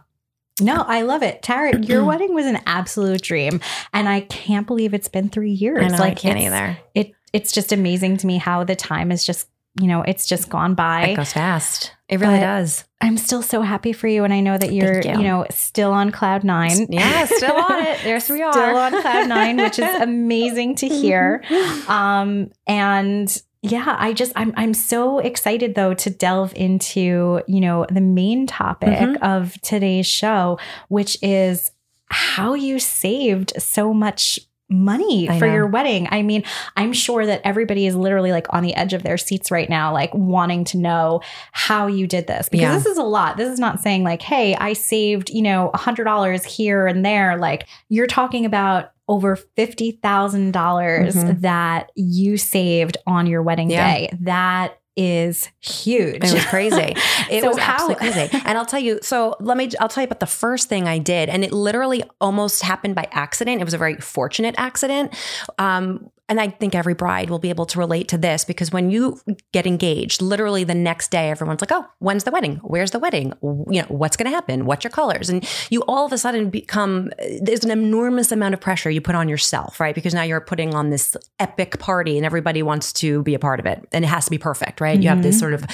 No, 0.61 0.85
I 0.87 1.03
love 1.03 1.23
it. 1.23 1.43
Tara, 1.43 1.79
your 1.83 2.05
wedding 2.05 2.35
was 2.35 2.47
an 2.47 2.61
absolute 2.67 3.23
dream. 3.23 3.61
And 3.93 4.09
I 4.09 4.21
can't 4.23 4.67
believe 4.67 4.93
it's 4.93 5.09
been 5.09 5.29
three 5.29 5.53
years. 5.53 5.85
I 5.85 5.97
know, 5.97 6.03
I 6.03 6.15
can't 6.15 6.39
either. 6.39 6.79
It 6.95 7.13
it's 7.33 7.53
just 7.53 7.73
amazing 7.73 8.17
to 8.19 8.27
me 8.27 8.39
how 8.39 8.65
the 8.65 8.75
time 8.75 9.13
is 9.13 9.25
just, 9.25 9.49
you 9.81 9.87
know, 9.87 10.03
it's 10.03 10.27
just 10.27 10.49
gone 10.49 10.75
by. 10.75 11.09
It 11.09 11.17
goes 11.17 11.33
fast. 11.33 11.93
It 12.09 12.19
really 12.21 12.39
But- 12.39 12.41
does. 12.41 12.85
I'm 13.03 13.17
still 13.17 13.41
so 13.41 13.63
happy 13.63 13.93
for 13.95 14.09
you. 14.09 14.25
And 14.25 14.33
I 14.35 14.41
know 14.41 14.59
that 14.59 14.73
you're, 14.75 15.01
you. 15.01 15.11
you. 15.13 15.23
know, 15.23 15.47
still 15.51 15.91
on 15.93 16.11
cloud 16.11 16.45
nine. 16.45 16.87
Yeah, 16.91 17.25
still 17.25 17.55
on 17.57 17.83
it. 17.87 17.99
There's 18.05 18.29
we 18.29 18.43
are. 18.43 18.53
Still 18.53 18.77
on 18.77 19.01
cloud 19.01 19.29
nine, 19.29 19.57
which 19.57 19.79
is 19.79 19.95
amazing 20.01 20.75
to 20.77 20.89
hear. 20.89 21.43
Um, 21.89 22.51
and 22.67 23.43
yeah, 23.63 23.97
I 23.99 24.13
just 24.13 24.33
I'm 24.37 24.53
I'm 24.57 24.75
so 24.75 25.19
excited 25.19 25.75
though 25.77 25.95
to 25.95 26.11
delve 26.11 26.53
into, 26.57 27.41
you 27.47 27.61
know, 27.61 27.87
the 27.91 28.01
main 28.03 28.47
topic 28.47 28.99
Mhm. 28.99 29.17
of 29.23 29.59
today's 29.63 30.07
show, 30.07 30.59
which 30.89 31.17
is 31.23 31.71
how 32.11 32.55
you 32.55 32.79
saved 32.81 33.53
so 33.57 33.95
much 33.95 34.39
money 34.71 35.29
I 35.29 35.39
for 35.39 35.47
know. 35.47 35.55
your 35.55 35.67
wedding. 35.67 36.09
I 36.11 36.23
mean, 36.23 36.45
I'm 36.77 36.93
sure 36.93 37.27
that 37.27 37.41
everybody 37.45 37.87
is 37.87 37.95
literally 37.97 38.31
like 38.33 38.47
on 38.51 38.63
the 38.63 38.75
edge 38.75 38.93
of 38.93 39.03
their 39.03 39.19
seats 39.19 39.51
right 39.51 39.69
now, 39.69 39.93
like 39.93 40.15
wanting 40.15 40.65
to 40.67 40.79
know 40.79 41.21
how 41.53 41.87
you 41.87 42.07
did 42.07 42.27
this 42.27 42.49
because 42.49 42.63
Yeah. 42.63 42.75
this 42.75 42.87
is 42.87 42.99
a 42.99 43.03
lot. 43.03 43.37
This 43.37 43.49
is 43.51 43.59
not 43.59 43.81
saying 43.81 44.05
like, 44.05 44.23
hey, 44.23 44.55
I 44.55 44.73
saved, 44.75 45.31
you 45.31 45.43
know, 45.43 45.71
a 45.75 45.79
hundred 45.79 46.05
dollars 46.05 46.45
here 46.45 46.87
and 46.87 47.05
there. 47.05 47.37
Like 47.37 47.67
you're 47.89 48.07
talking 48.07 48.45
about 48.45 48.93
over 49.09 49.35
fifty 49.35 49.91
thousand 50.03 50.53
dollars 50.53 51.17
Mhm. 51.17 51.41
that 51.41 51.91
you 51.97 52.37
saved 52.37 52.97
on 53.09 53.27
your 53.27 53.43
wedding 53.43 53.69
Yeah. 53.71 53.93
day. 53.93 54.11
That 54.21 54.75
is 54.97 55.49
huge. 55.61 56.17
It 56.17 56.33
was 56.33 56.45
crazy. 56.47 56.95
It 57.31 57.43
So 57.43 57.49
was 57.49 57.59
how- 57.59 57.75
absolutely 57.75 58.11
crazy. 58.13 58.43
And 58.47 58.59
I'll 58.59 58.67
tell 58.67 58.81
you, 58.81 58.99
so 59.03 59.37
let 59.41 59.57
me, 59.57 59.71
I'll 59.81 59.89
tell 59.89 60.03
you 60.03 60.07
about 60.07 60.21
the 60.21 60.27
first 60.27 60.69
thing 60.69 60.89
I 60.89 60.99
did. 60.99 61.29
And 61.29 61.45
it 61.45 61.53
literally 61.53 62.03
almost 62.21 62.63
happened 62.63 62.95
by 62.95 63.07
accident. 63.13 63.61
It 63.61 63.65
was 63.65 63.75
a 63.75 63.79
very 63.79 63.97
fortunate 63.97 64.55
accident. 64.59 65.15
Um, 65.59 66.11
and 66.31 66.41
I 66.41 66.49
think 66.49 66.77
every 66.77 66.95
bride 66.95 67.29
will 67.29 67.41
be 67.41 67.51
able 67.51 67.67
to 67.67 67.79
relate 67.81 68.07
to 68.09 68.17
this 68.17 68.45
because 68.45 68.71
when 68.71 68.89
you 68.89 69.21
get 69.53 69.67
engaged, 69.67 70.23
literally 70.23 70.63
the 70.63 70.77
next 70.77 71.11
day, 71.11 71.29
everyone's 71.29 71.61
like, 71.61 71.73
"Oh, 71.73 71.85
when's 71.99 72.23
the 72.23 72.31
wedding? 72.31 72.61
Where's 72.63 72.93
the 72.93 73.01
wedding? 73.01 73.33
You 73.43 73.83
know, 73.83 73.87
what's 73.89 74.17
going 74.17 74.31
to 74.31 74.35
happen? 74.35 74.65
What's 74.65 74.85
your 74.85 74.93
colors?" 74.93 75.29
And 75.29 75.47
you 75.71 75.83
all 75.89 76.07
of 76.07 76.13
a 76.13 76.19
sudden 76.19 76.49
become 76.49 77.11
there's 77.43 77.65
an 77.65 77.73
enormous 77.73 78.31
amount 78.31 78.55
of 78.55 78.61
pressure 78.61 78.91
you 78.91 79.01
put 79.01 79.17
on 79.17 79.29
yourself, 79.29 79.81
right? 79.81 79.95
Because 79.95 80.15
now 80.15 80.23
you're 80.23 80.41
putting 80.41 80.73
on 80.73 80.91
this 80.91 81.17
epic 81.41 81.81
party, 81.81 82.17
and 82.17 82.25
everybody 82.25 82.63
wants 82.63 82.93
to 82.95 83.25
be 83.25 83.35
a 83.35 83.41
part 83.41 83.59
of 83.59 83.67
it, 83.67 83.87
and 83.91 84.05
it 84.05 84.09
has 84.09 84.25
to 84.27 84.31
be 84.31 84.39
perfect, 84.39 84.81
right? 84.81 85.03
You 85.03 85.09
have 85.09 85.25
this 85.25 85.35
mm-hmm. 85.35 85.41
sort 85.41 85.55
of 85.55 85.67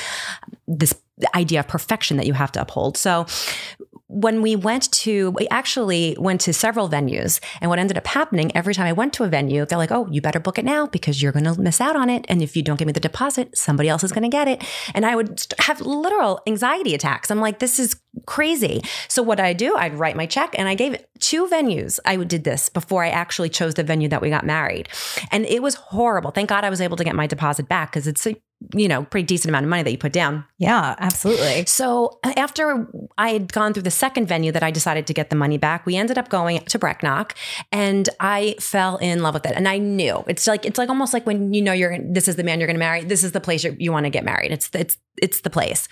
this 0.66 0.94
idea 1.34 1.60
of 1.60 1.68
perfection 1.68 2.16
that 2.16 2.26
you 2.26 2.32
have 2.32 2.52
to 2.52 2.62
uphold. 2.62 2.96
So 2.96 3.26
when 4.08 4.40
we 4.40 4.54
went 4.54 4.90
to, 4.92 5.30
we 5.32 5.48
actually 5.48 6.16
went 6.18 6.40
to 6.42 6.52
several 6.52 6.88
venues. 6.88 7.40
And 7.60 7.68
what 7.68 7.78
ended 7.78 7.98
up 7.98 8.06
happening 8.06 8.54
every 8.56 8.74
time 8.74 8.86
I 8.86 8.92
went 8.92 9.12
to 9.14 9.24
a 9.24 9.28
venue, 9.28 9.66
they're 9.66 9.78
like, 9.78 9.90
oh, 9.90 10.06
you 10.10 10.20
better 10.20 10.38
book 10.38 10.58
it 10.58 10.64
now 10.64 10.86
because 10.86 11.20
you're 11.20 11.32
going 11.32 11.44
to 11.44 11.60
miss 11.60 11.80
out 11.80 11.96
on 11.96 12.08
it. 12.08 12.24
And 12.28 12.42
if 12.42 12.56
you 12.56 12.62
don't 12.62 12.78
give 12.78 12.86
me 12.86 12.92
the 12.92 13.00
deposit, 13.00 13.56
somebody 13.56 13.88
else 13.88 14.04
is 14.04 14.12
going 14.12 14.22
to 14.22 14.28
get 14.28 14.46
it. 14.46 14.64
And 14.94 15.04
I 15.04 15.16
would 15.16 15.44
have 15.58 15.80
literal 15.80 16.40
anxiety 16.46 16.94
attacks. 16.94 17.30
I'm 17.30 17.40
like, 17.40 17.58
this 17.58 17.78
is 17.78 17.96
crazy. 18.26 18.82
So 19.08 19.22
what 19.22 19.40
I 19.40 19.52
do, 19.52 19.76
I'd 19.76 19.94
write 19.94 20.16
my 20.16 20.26
check 20.26 20.54
and 20.56 20.68
I 20.68 20.74
gave 20.74 20.96
two 21.18 21.46
venues. 21.46 21.98
I 22.04 22.16
did 22.16 22.44
this 22.44 22.68
before 22.68 23.04
I 23.04 23.08
actually 23.08 23.48
chose 23.48 23.74
the 23.74 23.82
venue 23.82 24.08
that 24.08 24.22
we 24.22 24.30
got 24.30 24.46
married. 24.46 24.88
And 25.30 25.44
it 25.46 25.62
was 25.62 25.74
horrible. 25.74 26.30
Thank 26.30 26.48
God 26.48 26.64
I 26.64 26.70
was 26.70 26.80
able 26.80 26.96
to 26.96 27.04
get 27.04 27.14
my 27.14 27.26
deposit 27.26 27.68
back 27.68 27.90
because 27.90 28.06
it's 28.06 28.26
a 28.26 28.36
you 28.74 28.88
know, 28.88 29.04
pretty 29.04 29.26
decent 29.26 29.50
amount 29.50 29.64
of 29.64 29.70
money 29.70 29.82
that 29.82 29.90
you 29.90 29.98
put 29.98 30.12
down. 30.12 30.44
Yeah, 30.58 30.94
absolutely. 30.98 31.66
So 31.66 32.18
after 32.24 32.88
I 33.18 33.30
had 33.30 33.52
gone 33.52 33.74
through 33.74 33.82
the 33.82 33.90
second 33.90 34.26
venue 34.26 34.50
that 34.52 34.62
I 34.62 34.70
decided 34.70 35.06
to 35.06 35.14
get 35.14 35.28
the 35.30 35.36
money 35.36 35.58
back, 35.58 35.84
we 35.84 35.94
ended 35.94 36.16
up 36.16 36.30
going 36.30 36.60
to 36.60 36.78
Brecknock 36.78 37.32
and 37.70 38.08
I 38.18 38.56
fell 38.58 38.96
in 38.96 39.22
love 39.22 39.34
with 39.34 39.46
it. 39.46 39.52
And 39.56 39.68
I 39.68 39.78
knew 39.78 40.24
it's 40.26 40.46
like, 40.46 40.64
it's 40.64 40.78
like 40.78 40.88
almost 40.88 41.12
like 41.12 41.26
when 41.26 41.52
you 41.52 41.60
know 41.60 41.72
you're, 41.72 41.98
this 41.98 42.28
is 42.28 42.36
the 42.36 42.44
man 42.44 42.58
you're 42.58 42.66
going 42.66 42.76
to 42.76 42.80
marry. 42.80 43.04
This 43.04 43.24
is 43.24 43.32
the 43.32 43.40
place 43.40 43.62
you 43.64 43.92
want 43.92 44.04
to 44.04 44.10
get 44.10 44.24
married. 44.24 44.52
It's, 44.52 44.70
it's, 44.72 44.96
it's 45.20 45.42
the 45.42 45.50
place. 45.50 45.86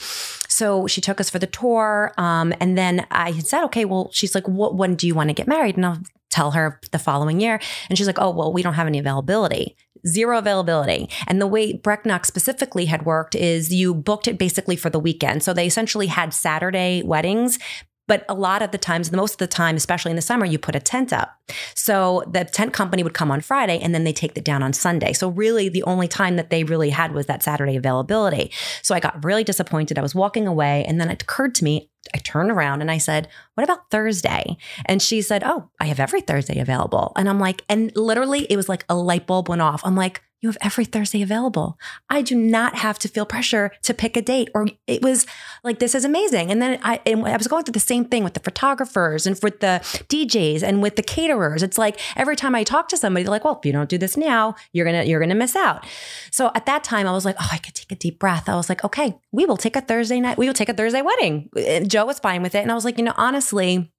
So 0.48 0.86
she 0.86 1.00
took 1.00 1.20
us 1.20 1.28
for 1.28 1.38
the 1.38 1.46
tour. 1.46 2.12
Um, 2.16 2.54
and 2.60 2.78
then 2.78 3.06
I 3.10 3.32
had 3.32 3.46
said, 3.46 3.64
okay, 3.64 3.84
well, 3.84 4.10
she's 4.12 4.34
like, 4.34 4.48
what, 4.48 4.74
when 4.74 4.94
do 4.94 5.06
you 5.06 5.14
want 5.14 5.28
to 5.28 5.34
get 5.34 5.46
married? 5.46 5.76
And 5.76 5.84
I'll 5.84 5.98
tell 6.34 6.50
her 6.50 6.80
the 6.90 6.98
following 6.98 7.40
year. 7.40 7.60
And 7.88 7.96
she's 7.96 8.06
like, 8.06 8.20
oh, 8.20 8.30
well, 8.30 8.52
we 8.52 8.62
don't 8.62 8.74
have 8.74 8.86
any 8.86 8.98
availability 8.98 9.76
zero 10.06 10.38
availability. 10.38 11.08
And 11.26 11.40
the 11.40 11.46
way 11.46 11.72
Brecknock 11.72 12.26
specifically 12.26 12.84
had 12.86 13.06
worked 13.06 13.34
is 13.34 13.72
you 13.72 13.94
booked 13.94 14.28
it 14.28 14.38
basically 14.38 14.76
for 14.76 14.90
the 14.90 15.00
weekend. 15.00 15.42
So 15.42 15.52
they 15.54 15.66
essentially 15.66 16.08
had 16.08 16.34
Saturday 16.34 17.02
weddings, 17.02 17.58
but 18.06 18.24
a 18.28 18.34
lot 18.34 18.62
of 18.62 18.70
the 18.70 18.78
times, 18.78 19.10
most 19.12 19.34
of 19.34 19.38
the 19.38 19.46
time, 19.46 19.76
especially 19.76 20.10
in 20.10 20.16
the 20.16 20.22
summer, 20.22 20.44
you 20.44 20.58
put 20.58 20.76
a 20.76 20.80
tent 20.80 21.12
up. 21.12 21.40
So 21.74 22.22
the 22.30 22.44
tent 22.44 22.72
company 22.72 23.02
would 23.02 23.14
come 23.14 23.30
on 23.30 23.40
Friday 23.40 23.78
and 23.80 23.94
then 23.94 24.04
they 24.04 24.12
take 24.12 24.36
it 24.36 24.44
down 24.44 24.62
on 24.62 24.72
Sunday. 24.72 25.12
So 25.12 25.28
really 25.28 25.68
the 25.68 25.82
only 25.84 26.08
time 26.08 26.36
that 26.36 26.50
they 26.50 26.64
really 26.64 26.90
had 26.90 27.12
was 27.12 27.26
that 27.26 27.42
Saturday 27.42 27.76
availability. 27.76 28.50
So 28.82 28.94
I 28.94 29.00
got 29.00 29.24
really 29.24 29.44
disappointed. 29.44 29.98
I 29.98 30.02
was 30.02 30.14
walking 30.14 30.46
away 30.46 30.84
and 30.86 31.00
then 31.00 31.10
it 31.10 31.22
occurred 31.22 31.54
to 31.56 31.64
me, 31.64 31.90
I 32.12 32.18
turned 32.18 32.50
around 32.50 32.82
and 32.82 32.90
I 32.90 32.98
said, 32.98 33.28
What 33.54 33.64
about 33.64 33.90
Thursday? 33.90 34.58
And 34.84 35.00
she 35.00 35.22
said, 35.22 35.42
Oh, 35.44 35.70
I 35.80 35.86
have 35.86 36.00
every 36.00 36.20
Thursday 36.20 36.58
available. 36.58 37.12
And 37.16 37.28
I'm 37.28 37.40
like, 37.40 37.64
and 37.68 37.90
literally 37.96 38.46
it 38.50 38.56
was 38.56 38.68
like 38.68 38.84
a 38.88 38.94
light 38.94 39.26
bulb 39.26 39.48
went 39.48 39.62
off. 39.62 39.80
I'm 39.84 39.96
like, 39.96 40.22
you 40.44 40.50
have 40.50 40.58
every 40.60 40.84
Thursday 40.84 41.22
available. 41.22 41.78
I 42.10 42.20
do 42.20 42.36
not 42.36 42.76
have 42.76 42.98
to 42.98 43.08
feel 43.08 43.24
pressure 43.24 43.72
to 43.82 43.94
pick 43.94 44.14
a 44.14 44.20
date. 44.20 44.50
Or 44.54 44.68
it 44.86 45.00
was 45.00 45.26
like, 45.64 45.78
this 45.78 45.94
is 45.94 46.04
amazing. 46.04 46.50
And 46.50 46.60
then 46.60 46.78
I, 46.82 47.00
and 47.06 47.26
I 47.26 47.36
was 47.38 47.48
going 47.48 47.64
through 47.64 47.72
the 47.72 47.80
same 47.80 48.04
thing 48.04 48.22
with 48.22 48.34
the 48.34 48.40
photographers 48.40 49.26
and 49.26 49.40
with 49.42 49.60
the 49.60 49.80
DJs 50.10 50.62
and 50.62 50.82
with 50.82 50.96
the 50.96 51.02
caterers. 51.02 51.62
It's 51.62 51.78
like 51.78 51.98
every 52.14 52.36
time 52.36 52.54
I 52.54 52.62
talk 52.62 52.88
to 52.88 52.96
somebody, 52.98 53.24
they're 53.24 53.30
like, 53.30 53.42
well, 53.42 53.56
if 53.58 53.64
you 53.64 53.72
don't 53.72 53.88
do 53.88 53.96
this 53.96 54.18
now, 54.18 54.54
you're 54.74 54.84
gonna 54.84 55.04
you're 55.04 55.20
gonna 55.20 55.34
miss 55.34 55.56
out. 55.56 55.86
So 56.30 56.50
at 56.54 56.66
that 56.66 56.84
time, 56.84 57.06
I 57.06 57.12
was 57.12 57.24
like, 57.24 57.36
oh, 57.40 57.48
I 57.50 57.56
could 57.56 57.74
take 57.74 57.90
a 57.90 57.96
deep 57.96 58.18
breath. 58.18 58.46
I 58.46 58.54
was 58.54 58.68
like, 58.68 58.84
okay, 58.84 59.18
we 59.32 59.46
will 59.46 59.56
take 59.56 59.76
a 59.76 59.80
Thursday 59.80 60.20
night. 60.20 60.36
We 60.36 60.46
will 60.46 60.52
take 60.52 60.68
a 60.68 60.74
Thursday 60.74 61.00
wedding. 61.00 61.48
And 61.56 61.90
Joe 61.90 62.04
was 62.04 62.18
fine 62.18 62.42
with 62.42 62.54
it, 62.54 62.58
and 62.58 62.70
I 62.70 62.74
was 62.74 62.84
like, 62.84 62.98
you 62.98 63.04
know, 63.04 63.14
honestly, 63.16 63.90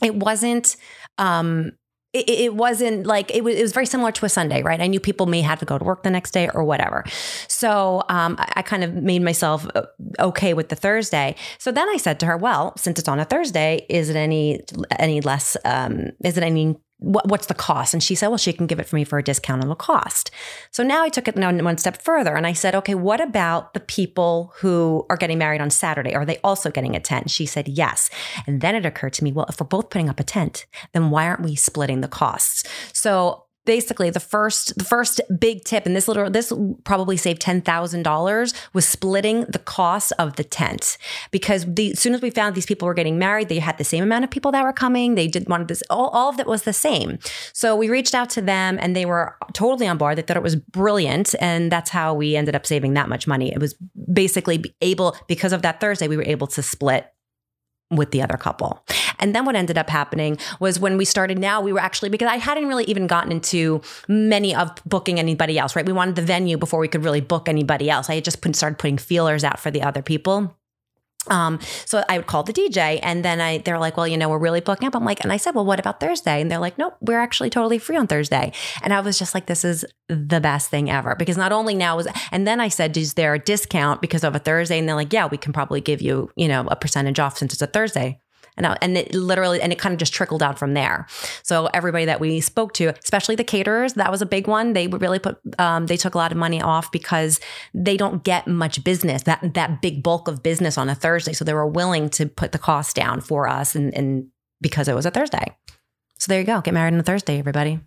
it 0.00 0.14
wasn't 0.14 0.76
um 1.18 1.72
it, 2.20 2.30
it 2.30 2.54
wasn't 2.54 3.06
like 3.06 3.34
it 3.34 3.44
was, 3.44 3.54
it 3.56 3.62
was 3.62 3.72
very 3.72 3.86
similar 3.86 4.12
to 4.12 4.26
a 4.26 4.28
Sunday, 4.28 4.62
right? 4.62 4.80
I 4.80 4.86
knew 4.86 5.00
people 5.00 5.26
may 5.26 5.42
have 5.42 5.58
to 5.60 5.64
go 5.64 5.78
to 5.78 5.84
work 5.84 6.02
the 6.02 6.10
next 6.10 6.30
day 6.32 6.48
or 6.54 6.64
whatever. 6.64 7.04
So 7.48 8.02
um, 8.08 8.36
I, 8.38 8.52
I 8.56 8.62
kind 8.62 8.84
of 8.84 8.94
made 8.94 9.22
myself 9.22 9.66
uh, 9.74 9.82
okay 10.18 10.54
with 10.54 10.68
the 10.68 10.76
Thursday. 10.76 11.34
So 11.58 11.72
then 11.72 11.88
I 11.88 11.96
said 11.96 12.20
to 12.20 12.26
her, 12.26 12.36
well, 12.36 12.76
since 12.76 12.98
it's 12.98 13.08
on 13.08 13.20
a 13.20 13.24
Thursday, 13.24 13.86
is 13.88 14.08
it 14.08 14.16
any 14.16 14.60
any 14.98 15.20
less? 15.20 15.56
Um, 15.64 16.12
is 16.24 16.36
it 16.36 16.42
any 16.42 16.76
what, 16.98 17.28
what's 17.28 17.46
the 17.46 17.54
cost? 17.54 17.92
And 17.92 18.02
she 18.02 18.14
said, 18.14 18.28
well, 18.28 18.38
she 18.38 18.52
can 18.52 18.66
give 18.66 18.80
it 18.80 18.86
for 18.86 18.96
me 18.96 19.04
for 19.04 19.18
a 19.18 19.22
discount 19.22 19.62
on 19.62 19.68
the 19.68 19.74
cost. 19.74 20.30
So 20.70 20.82
now 20.82 21.02
I 21.02 21.08
took 21.08 21.28
it 21.28 21.36
one 21.36 21.78
step 21.78 22.00
further 22.00 22.34
and 22.34 22.46
I 22.46 22.52
said, 22.52 22.74
okay, 22.74 22.94
what 22.94 23.20
about 23.20 23.74
the 23.74 23.80
people 23.80 24.52
who 24.56 25.04
are 25.10 25.16
getting 25.16 25.38
married 25.38 25.60
on 25.60 25.70
Saturday? 25.70 26.14
Are 26.14 26.24
they 26.24 26.38
also 26.42 26.70
getting 26.70 26.96
a 26.96 27.00
tent? 27.00 27.30
She 27.30 27.46
said, 27.46 27.68
yes. 27.68 28.08
And 28.46 28.60
then 28.60 28.74
it 28.74 28.86
occurred 28.86 29.12
to 29.14 29.24
me, 29.24 29.32
well, 29.32 29.46
if 29.48 29.60
we're 29.60 29.66
both 29.66 29.90
putting 29.90 30.08
up 30.08 30.20
a 30.20 30.24
tent, 30.24 30.66
then 30.92 31.10
why 31.10 31.26
aren't 31.26 31.42
we 31.42 31.54
splitting 31.54 32.00
the 32.00 32.08
costs? 32.08 32.64
So 32.92 33.45
basically 33.66 34.08
the 34.08 34.20
first 34.20 34.76
the 34.78 34.84
first 34.84 35.20
big 35.38 35.64
tip 35.64 35.84
and 35.84 35.94
this 35.94 36.08
little 36.08 36.30
this 36.30 36.52
probably 36.84 37.16
saved 37.16 37.42
$10,000 37.42 38.54
was 38.72 38.88
splitting 38.88 39.44
the 39.44 39.58
cost 39.58 40.12
of 40.18 40.36
the 40.36 40.44
tent. 40.44 40.96
Because 41.30 41.66
the 41.66 41.92
as 41.92 42.00
soon 42.00 42.14
as 42.14 42.22
we 42.22 42.30
found 42.30 42.54
these 42.54 42.66
people 42.66 42.86
were 42.86 42.94
getting 42.94 43.18
married 43.18 43.48
they 43.48 43.58
had 43.58 43.76
the 43.76 43.84
same 43.84 44.02
amount 44.02 44.24
of 44.24 44.30
people 44.30 44.52
that 44.52 44.64
were 44.64 44.72
coming. 44.72 45.14
They 45.14 45.28
did 45.28 45.48
one 45.48 45.66
this 45.66 45.82
all, 45.90 46.08
all 46.08 46.30
of 46.30 46.40
it 46.40 46.46
was 46.46 46.62
the 46.62 46.72
same. 46.72 47.18
So 47.52 47.76
we 47.76 47.90
reached 47.90 48.14
out 48.14 48.30
to 48.30 48.40
them 48.40 48.78
and 48.80 48.96
they 48.96 49.04
were 49.04 49.36
totally 49.52 49.86
on 49.86 49.98
board. 49.98 50.16
They 50.16 50.22
thought 50.22 50.36
it 50.36 50.42
was 50.42 50.56
brilliant 50.56 51.34
and 51.40 51.70
that's 51.70 51.90
how 51.90 52.14
we 52.14 52.36
ended 52.36 52.54
up 52.54 52.64
saving 52.64 52.94
that 52.94 53.08
much 53.08 53.26
money. 53.26 53.52
It 53.52 53.58
was 53.58 53.74
basically 54.12 54.64
able 54.80 55.16
because 55.26 55.52
of 55.52 55.62
that 55.62 55.80
Thursday 55.80 56.08
we 56.08 56.16
were 56.16 56.22
able 56.22 56.46
to 56.48 56.62
split 56.62 57.12
with 57.90 58.10
the 58.10 58.22
other 58.22 58.36
couple. 58.36 58.84
And 59.18 59.34
then 59.34 59.44
what 59.44 59.56
ended 59.56 59.78
up 59.78 59.90
happening 59.90 60.38
was 60.60 60.78
when 60.78 60.96
we 60.96 61.04
started 61.04 61.38
now, 61.38 61.60
we 61.60 61.72
were 61.72 61.80
actually, 61.80 62.08
because 62.08 62.28
I 62.28 62.36
hadn't 62.36 62.66
really 62.66 62.84
even 62.84 63.06
gotten 63.06 63.32
into 63.32 63.80
many 64.08 64.54
of 64.54 64.70
booking 64.84 65.18
anybody 65.18 65.58
else, 65.58 65.76
right? 65.76 65.86
We 65.86 65.92
wanted 65.92 66.16
the 66.16 66.22
venue 66.22 66.58
before 66.58 66.80
we 66.80 66.88
could 66.88 67.04
really 67.04 67.20
book 67.20 67.48
anybody 67.48 67.90
else. 67.90 68.10
I 68.10 68.16
had 68.16 68.24
just 68.24 68.40
put, 68.40 68.56
started 68.56 68.78
putting 68.78 68.98
feelers 68.98 69.44
out 69.44 69.58
for 69.58 69.70
the 69.70 69.82
other 69.82 70.02
people. 70.02 70.56
Um, 71.28 71.58
so 71.84 72.04
I 72.08 72.18
would 72.18 72.26
call 72.26 72.42
the 72.42 72.52
DJ 72.52 73.00
and 73.02 73.24
then 73.24 73.40
I, 73.40 73.58
they're 73.58 73.78
like, 73.78 73.96
well, 73.96 74.06
you 74.06 74.16
know, 74.16 74.28
we're 74.28 74.38
really 74.38 74.60
booking 74.60 74.86
up. 74.86 74.94
I'm 74.94 75.04
like, 75.04 75.22
and 75.22 75.32
I 75.32 75.36
said, 75.36 75.54
well, 75.54 75.64
what 75.64 75.80
about 75.80 76.00
Thursday? 76.00 76.40
And 76.40 76.50
they're 76.50 76.58
like, 76.58 76.78
nope, 76.78 76.96
we're 77.00 77.18
actually 77.18 77.50
totally 77.50 77.78
free 77.78 77.96
on 77.96 78.06
Thursday. 78.06 78.52
And 78.82 78.92
I 78.92 79.00
was 79.00 79.18
just 79.18 79.34
like, 79.34 79.46
this 79.46 79.64
is 79.64 79.84
the 80.08 80.40
best 80.40 80.70
thing 80.70 80.90
ever 80.90 81.14
because 81.16 81.36
not 81.36 81.52
only 81.52 81.74
now 81.74 81.96
was, 81.96 82.08
and 82.30 82.46
then 82.46 82.60
I 82.60 82.68
said, 82.68 82.96
is 82.96 83.14
there 83.14 83.34
a 83.34 83.38
discount 83.38 84.00
because 84.00 84.24
of 84.24 84.34
a 84.34 84.38
Thursday? 84.38 84.78
And 84.78 84.88
they're 84.88 84.96
like, 84.96 85.12
yeah, 85.12 85.26
we 85.26 85.36
can 85.36 85.52
probably 85.52 85.80
give 85.80 86.00
you, 86.00 86.30
you 86.36 86.48
know, 86.48 86.66
a 86.68 86.76
percentage 86.76 87.18
off 87.18 87.38
since 87.38 87.52
it's 87.52 87.62
a 87.62 87.66
Thursday. 87.66 88.20
And, 88.56 88.66
I, 88.66 88.78
and 88.80 88.96
it 88.96 89.14
literally, 89.14 89.60
and 89.60 89.72
it 89.72 89.78
kind 89.78 89.92
of 89.92 89.98
just 89.98 90.12
trickled 90.14 90.40
down 90.40 90.56
from 90.56 90.74
there. 90.74 91.06
So 91.42 91.66
everybody 91.74 92.06
that 92.06 92.20
we 92.20 92.40
spoke 92.40 92.72
to, 92.74 92.94
especially 93.02 93.34
the 93.34 93.44
caterers, 93.44 93.94
that 93.94 94.10
was 94.10 94.22
a 94.22 94.26
big 94.26 94.46
one. 94.48 94.72
They 94.72 94.88
really 94.88 95.18
put, 95.18 95.38
um, 95.58 95.86
they 95.86 95.96
took 95.96 96.14
a 96.14 96.18
lot 96.18 96.32
of 96.32 96.38
money 96.38 96.62
off 96.62 96.90
because 96.90 97.38
they 97.74 97.96
don't 97.96 98.24
get 98.24 98.46
much 98.46 98.82
business, 98.82 99.24
that, 99.24 99.54
that 99.54 99.82
big 99.82 100.02
bulk 100.02 100.26
of 100.26 100.42
business 100.42 100.78
on 100.78 100.88
a 100.88 100.94
Thursday. 100.94 101.32
So 101.34 101.44
they 101.44 101.52
were 101.54 101.66
willing 101.66 102.08
to 102.10 102.26
put 102.26 102.52
the 102.52 102.58
cost 102.58 102.96
down 102.96 103.20
for 103.20 103.46
us 103.48 103.74
and, 103.74 103.92
and 103.94 104.28
because 104.60 104.88
it 104.88 104.94
was 104.94 105.04
a 105.04 105.10
Thursday. 105.10 105.54
So 106.18 106.32
there 106.32 106.40
you 106.40 106.46
go. 106.46 106.62
Get 106.62 106.72
married 106.72 106.94
on 106.94 107.00
a 107.00 107.02
Thursday, 107.02 107.38
everybody. 107.38 107.78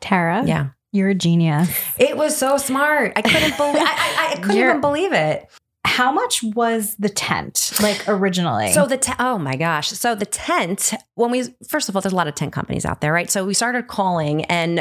Tara. 0.00 0.44
Yeah. 0.46 0.68
You're 0.92 1.08
a 1.08 1.14
genius. 1.14 1.68
It 1.98 2.16
was 2.16 2.36
so 2.36 2.58
smart. 2.58 3.12
I 3.16 3.22
couldn't 3.22 3.56
believe 3.56 3.76
I, 3.76 3.80
I, 3.80 4.32
I 4.32 4.34
couldn't 4.36 4.56
You're- 4.56 4.68
even 4.70 4.80
believe 4.80 5.12
it. 5.12 5.48
How 5.96 6.12
much 6.12 6.42
was 6.42 6.94
the 6.96 7.08
tent 7.08 7.72
like 7.80 8.06
originally? 8.06 8.70
So 8.72 8.84
the 8.84 8.98
te- 8.98 9.14
oh 9.18 9.38
my 9.38 9.56
gosh. 9.56 9.88
So 9.88 10.14
the 10.14 10.26
tent 10.26 10.92
when 11.14 11.30
we 11.30 11.44
first 11.66 11.88
of 11.88 11.96
all 11.96 12.02
there's 12.02 12.12
a 12.12 12.16
lot 12.16 12.28
of 12.28 12.34
tent 12.34 12.52
companies 12.52 12.84
out 12.84 13.00
there, 13.00 13.14
right? 13.14 13.30
So 13.30 13.46
we 13.46 13.54
started 13.54 13.88
calling 13.88 14.44
and 14.44 14.78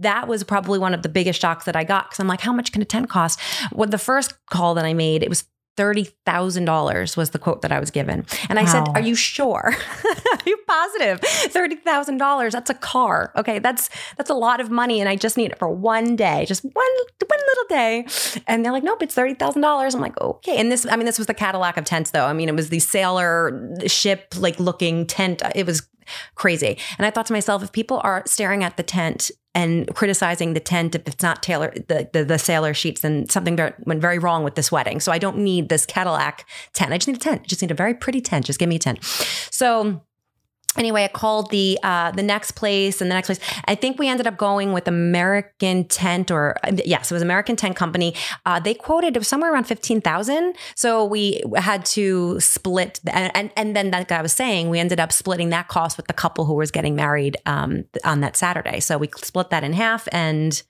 that 0.00 0.26
was 0.26 0.42
probably 0.42 0.80
one 0.80 0.92
of 0.92 1.02
the 1.02 1.08
biggest 1.08 1.40
shocks 1.40 1.66
that 1.66 1.76
I 1.76 1.84
got 1.84 2.10
cuz 2.10 2.18
I'm 2.18 2.26
like 2.26 2.40
how 2.40 2.52
much 2.52 2.72
can 2.72 2.82
a 2.82 2.84
tent 2.84 3.08
cost? 3.08 3.38
Well 3.72 3.88
the 3.88 3.96
first 3.96 4.34
call 4.50 4.74
that 4.74 4.84
I 4.84 4.92
made 4.92 5.22
it 5.22 5.28
was 5.28 5.44
$30,000 5.76 7.16
was 7.16 7.30
the 7.30 7.38
quote 7.38 7.62
that 7.62 7.72
I 7.72 7.80
was 7.80 7.90
given. 7.90 8.26
And 8.48 8.58
I 8.58 8.64
Wow. 8.64 8.68
said, 8.72 8.88
Are 8.94 9.00
you 9.00 9.14
sure? 9.14 9.74
Are 10.04 10.38
you 10.46 10.56
positive? 10.66 11.20
$30,000. 11.20 12.50
That's 12.52 12.70
a 12.70 12.74
car. 12.74 13.32
Okay. 13.36 13.58
That's, 13.58 13.88
that's 14.16 14.30
a 14.30 14.34
lot 14.34 14.60
of 14.60 14.70
money. 14.70 15.00
And 15.00 15.08
I 15.08 15.16
just 15.16 15.36
need 15.36 15.52
it 15.52 15.58
for 15.58 15.68
one 15.68 16.16
day, 16.16 16.44
just 16.46 16.64
one, 16.64 16.72
one 16.74 17.40
little 17.48 17.64
day. 17.68 18.06
And 18.46 18.64
they're 18.64 18.72
like, 18.72 18.82
Nope, 18.84 19.02
it's 19.02 19.14
$30,000. 19.14 19.94
I'm 19.94 20.00
like, 20.00 20.20
Okay. 20.20 20.56
And 20.58 20.70
this, 20.70 20.86
I 20.90 20.96
mean, 20.96 21.06
this 21.06 21.18
was 21.18 21.26
the 21.26 21.34
Cadillac 21.34 21.76
of 21.76 21.84
tents 21.84 22.10
though. 22.10 22.26
I 22.26 22.32
mean, 22.32 22.48
it 22.48 22.54
was 22.54 22.68
the 22.70 22.78
sailor 22.80 23.74
ship 23.86 24.34
like 24.38 24.58
looking 24.60 25.06
tent. 25.06 25.42
It 25.54 25.66
was 25.66 25.86
crazy. 26.34 26.78
And 26.98 27.06
I 27.06 27.10
thought 27.10 27.26
to 27.26 27.32
myself, 27.32 27.62
if 27.62 27.72
people 27.72 28.00
are 28.04 28.22
staring 28.26 28.64
at 28.64 28.76
the 28.76 28.82
tent 28.82 29.30
and 29.54 29.92
criticizing 29.94 30.52
the 30.52 30.60
tent 30.60 30.94
if 30.94 31.06
it's 31.06 31.22
not 31.22 31.42
tailor 31.42 31.72
the, 31.88 32.08
the 32.12 32.24
the 32.24 32.38
sailor 32.38 32.74
sheets, 32.74 33.00
then 33.00 33.28
something 33.28 33.56
went 33.56 34.00
very 34.00 34.18
wrong 34.18 34.44
with 34.44 34.54
this 34.54 34.70
wedding. 34.70 35.00
So 35.00 35.12
I 35.12 35.18
don't 35.18 35.38
need 35.38 35.68
this 35.68 35.86
Cadillac 35.86 36.46
tent. 36.74 36.92
I 36.92 36.98
just 36.98 37.08
need 37.08 37.16
a 37.16 37.20
tent. 37.20 37.42
I 37.44 37.46
just 37.46 37.62
need 37.62 37.70
a 37.70 37.74
very 37.74 37.94
pretty 37.94 38.20
tent. 38.20 38.46
Just 38.46 38.58
give 38.58 38.68
me 38.68 38.76
a 38.76 38.78
tent. 38.78 39.02
So 39.50 40.02
anyway, 40.78 41.04
I 41.04 41.08
called 41.08 41.50
the 41.50 41.78
uh, 41.82 42.10
the 42.10 42.22
next 42.22 42.52
place 42.52 43.00
and 43.00 43.10
the 43.10 43.14
next 43.14 43.28
place. 43.28 43.40
I 43.66 43.74
think 43.74 43.98
we 43.98 44.08
ended 44.08 44.26
up 44.26 44.36
going 44.36 44.72
with 44.72 44.88
American 44.88 45.84
Tent, 45.84 46.30
or 46.30 46.56
yes, 46.84 47.10
it 47.10 47.14
was 47.14 47.22
American 47.22 47.56
Tent 47.56 47.76
Company. 47.76 48.14
Uh, 48.44 48.60
they 48.60 48.74
quoted 48.74 49.16
it 49.16 49.18
was 49.18 49.28
somewhere 49.28 49.52
around 49.52 49.64
fifteen 49.64 50.00
thousand. 50.00 50.56
So 50.74 51.04
we 51.04 51.42
had 51.56 51.84
to 51.86 52.40
split, 52.40 53.00
and, 53.06 53.30
and 53.36 53.50
and 53.56 53.76
then 53.76 53.90
like 53.90 54.08
guy 54.08 54.22
was 54.22 54.32
saying, 54.32 54.70
we 54.70 54.78
ended 54.78 55.00
up 55.00 55.12
splitting 55.12 55.50
that 55.50 55.68
cost 55.68 55.96
with 55.96 56.06
the 56.06 56.12
couple 56.12 56.44
who 56.44 56.54
was 56.54 56.70
getting 56.70 56.94
married 56.94 57.36
um, 57.46 57.84
on 58.04 58.20
that 58.20 58.36
Saturday. 58.36 58.80
So 58.80 58.98
we 58.98 59.08
split 59.16 59.50
that 59.50 59.64
in 59.64 59.72
half, 59.72 60.06
and 60.12 60.62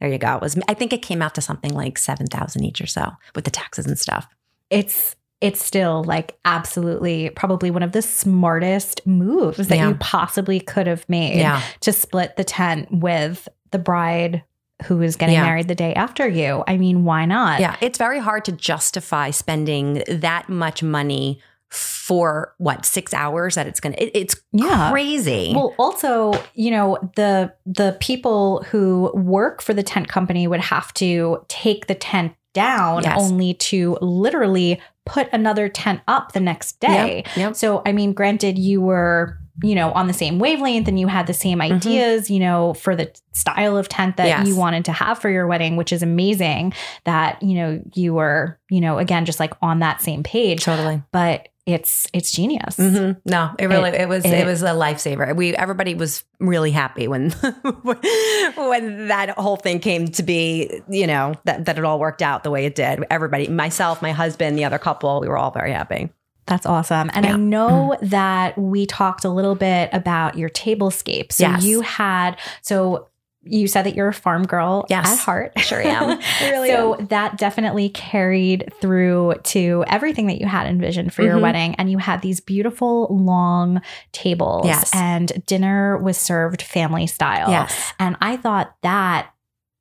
there 0.00 0.10
you 0.10 0.18
go. 0.18 0.36
It 0.36 0.42
was 0.42 0.58
I 0.68 0.74
think 0.74 0.92
it 0.92 1.02
came 1.02 1.22
out 1.22 1.34
to 1.34 1.40
something 1.40 1.72
like 1.72 1.98
seven 1.98 2.26
thousand 2.26 2.64
each 2.64 2.80
or 2.80 2.86
so 2.86 3.12
with 3.34 3.44
the 3.44 3.50
taxes 3.50 3.86
and 3.86 3.98
stuff. 3.98 4.26
it's 4.70 5.16
it's 5.44 5.62
still 5.64 6.02
like 6.04 6.36
absolutely 6.44 7.30
probably 7.30 7.70
one 7.70 7.82
of 7.82 7.92
the 7.92 8.02
smartest 8.02 9.06
moves 9.06 9.68
that 9.68 9.76
Yeah. 9.76 9.88
you 9.88 9.94
possibly 10.00 10.58
could 10.60 10.86
have 10.86 11.04
made 11.08 11.38
Yeah. 11.38 11.60
to 11.80 11.92
split 11.92 12.36
the 12.36 12.44
tent 12.44 12.88
with 12.90 13.48
the 13.70 13.78
bride 13.78 14.42
who 14.86 15.02
is 15.02 15.16
getting 15.16 15.34
Yeah. 15.36 15.44
married 15.44 15.68
the 15.68 15.74
day 15.74 15.94
after 15.94 16.26
you. 16.26 16.64
I 16.66 16.76
mean, 16.76 17.04
why 17.04 17.26
not? 17.26 17.60
Yeah, 17.60 17.76
it's 17.80 17.98
very 17.98 18.18
hard 18.18 18.44
to 18.46 18.52
justify 18.52 19.30
spending 19.30 20.02
that 20.08 20.48
much 20.48 20.82
money 20.82 21.40
for 21.70 22.54
what 22.58 22.84
six 22.86 23.12
hours 23.12 23.56
that 23.56 23.66
it's 23.66 23.80
gonna. 23.80 23.96
It, 23.98 24.10
it's 24.14 24.36
Yeah. 24.52 24.90
crazy. 24.90 25.52
Well, 25.54 25.74
also, 25.78 26.32
you 26.54 26.70
know, 26.70 26.98
the 27.16 27.52
the 27.66 27.96
people 28.00 28.64
who 28.70 29.10
work 29.14 29.60
for 29.62 29.74
the 29.74 29.82
tent 29.82 30.08
company 30.08 30.46
would 30.46 30.60
have 30.60 30.92
to 30.94 31.38
take 31.48 31.86
the 31.86 31.94
tent 31.94 32.32
down 32.52 33.02
Yes. 33.02 33.18
only 33.20 33.54
to 33.54 33.98
literally 34.00 34.80
put 35.06 35.28
another 35.32 35.68
tent 35.68 36.00
up 36.08 36.32
the 36.32 36.40
next 36.40 36.80
day. 36.80 37.22
Yep, 37.26 37.36
yep. 37.36 37.56
So, 37.56 37.82
I 37.84 37.92
mean, 37.92 38.12
granted, 38.12 38.58
you 38.58 38.80
were, 38.80 39.38
you 39.62 39.74
know, 39.74 39.92
on 39.92 40.06
the 40.08 40.12
same 40.12 40.38
wavelength 40.38 40.88
and 40.88 40.98
you 40.98 41.06
had 41.06 41.26
the 41.26 41.34
same 41.34 41.60
ideas, 41.62 42.28
you 42.30 42.40
know, 42.40 42.74
for 42.74 42.96
the 42.96 43.12
style 43.32 43.76
of 43.76 43.88
tent 43.88 44.16
that 44.16 44.24
Mm-hmm. 44.26 44.46
Yes. 44.46 44.48
you 44.48 44.56
wanted 44.56 44.84
to 44.86 44.92
have 44.92 45.18
for 45.20 45.30
your 45.30 45.46
wedding, 45.46 45.76
which 45.76 45.92
is 45.92 46.02
amazing 46.02 46.72
that, 47.04 47.42
you 47.42 47.54
know, 47.54 47.80
you 47.94 48.14
were, 48.14 48.58
you 48.68 48.80
know, 48.80 48.98
again, 48.98 49.24
just 49.24 49.38
like 49.38 49.52
on 49.62 49.78
that 49.78 50.02
same 50.02 50.22
page. 50.24 50.64
Totally. 50.64 51.02
But 51.12 51.48
it's, 51.66 52.06
it's 52.12 52.30
genius. 52.32 52.76
hmm 52.76 53.12
No, 53.24 53.50
it 53.58 53.66
really 53.66 53.90
it, 53.90 54.08
was 54.08 54.24
it, 54.24 54.32
it- 54.34 54.46
was 54.46 54.62
a 54.62 54.66
lifesaver. 54.70 55.34
We 55.36 55.54
everybody 55.54 55.94
was 55.94 56.24
really 56.40 56.70
happy 56.72 57.06
when 57.08 57.30
when 57.82 59.08
that 59.08 59.30
whole 59.38 59.56
thing 59.56 59.78
came 59.80 60.08
to 60.08 60.22
be. 60.22 60.82
You 60.88 61.06
know 61.06 61.34
that 61.44 61.64
that 61.66 61.78
it 61.78 61.84
all 61.84 61.98
worked 61.98 62.22
out 62.22 62.44
the 62.44 62.50
way 62.50 62.66
it 62.66 62.74
did. 62.74 63.04
Everybody, 63.10 63.48
myself, 63.48 64.02
my 64.02 64.12
husband, 64.12 64.58
the 64.58 64.64
other 64.64 64.78
couple, 64.78 65.20
we 65.20 65.28
were 65.28 65.38
all 65.38 65.50
very 65.50 65.72
happy. 65.72 66.10
That's 66.46 66.66
awesome. 66.66 67.10
And 67.14 67.24
I 67.26 67.30
Yeah. 67.30 67.36
know 67.36 67.96
that 68.02 68.56
we 68.58 68.86
talked 68.86 69.24
a 69.24 69.30
little 69.30 69.54
bit 69.54 69.90
about 69.92 70.36
your 70.36 70.48
tablescape. 70.50 71.32
So 71.32 71.44
Yes. 71.48 71.64
you 71.64 71.80
had, 71.80 72.36
so 72.62 73.06
you 73.46 73.66
said 73.68 73.82
that 73.84 73.94
you're 73.94 74.08
a 74.08 74.12
farm 74.14 74.42
girl 74.44 74.86
Yes. 74.88 75.06
at 75.06 75.18
heart. 75.18 75.52
Sure 75.60 75.80
am. 75.86 76.18
Really 76.42 76.68
so 76.70 76.96
that 77.10 77.36
definitely 77.36 77.90
carried 77.90 78.72
through 78.80 79.34
to 79.44 79.84
everything 79.86 80.26
that 80.28 80.40
you 80.40 80.46
had 80.46 80.66
envisioned 80.66 81.12
for 81.12 81.22
your 81.22 81.36
Mhm. 81.36 81.42
wedding. 81.42 81.74
And 81.76 81.90
you 81.90 81.98
had 81.98 82.22
these 82.22 82.40
beautiful 82.40 83.06
long 83.10 83.82
tables 84.12 84.64
Yes. 84.66 84.90
and 84.94 85.30
dinner 85.46 85.98
was 85.98 86.16
served 86.16 86.62
family 86.62 87.06
style. 87.06 87.50
Yes. 87.50 87.92
And 88.00 88.16
I 88.22 88.36
thought 88.38 88.74
that 88.82 89.26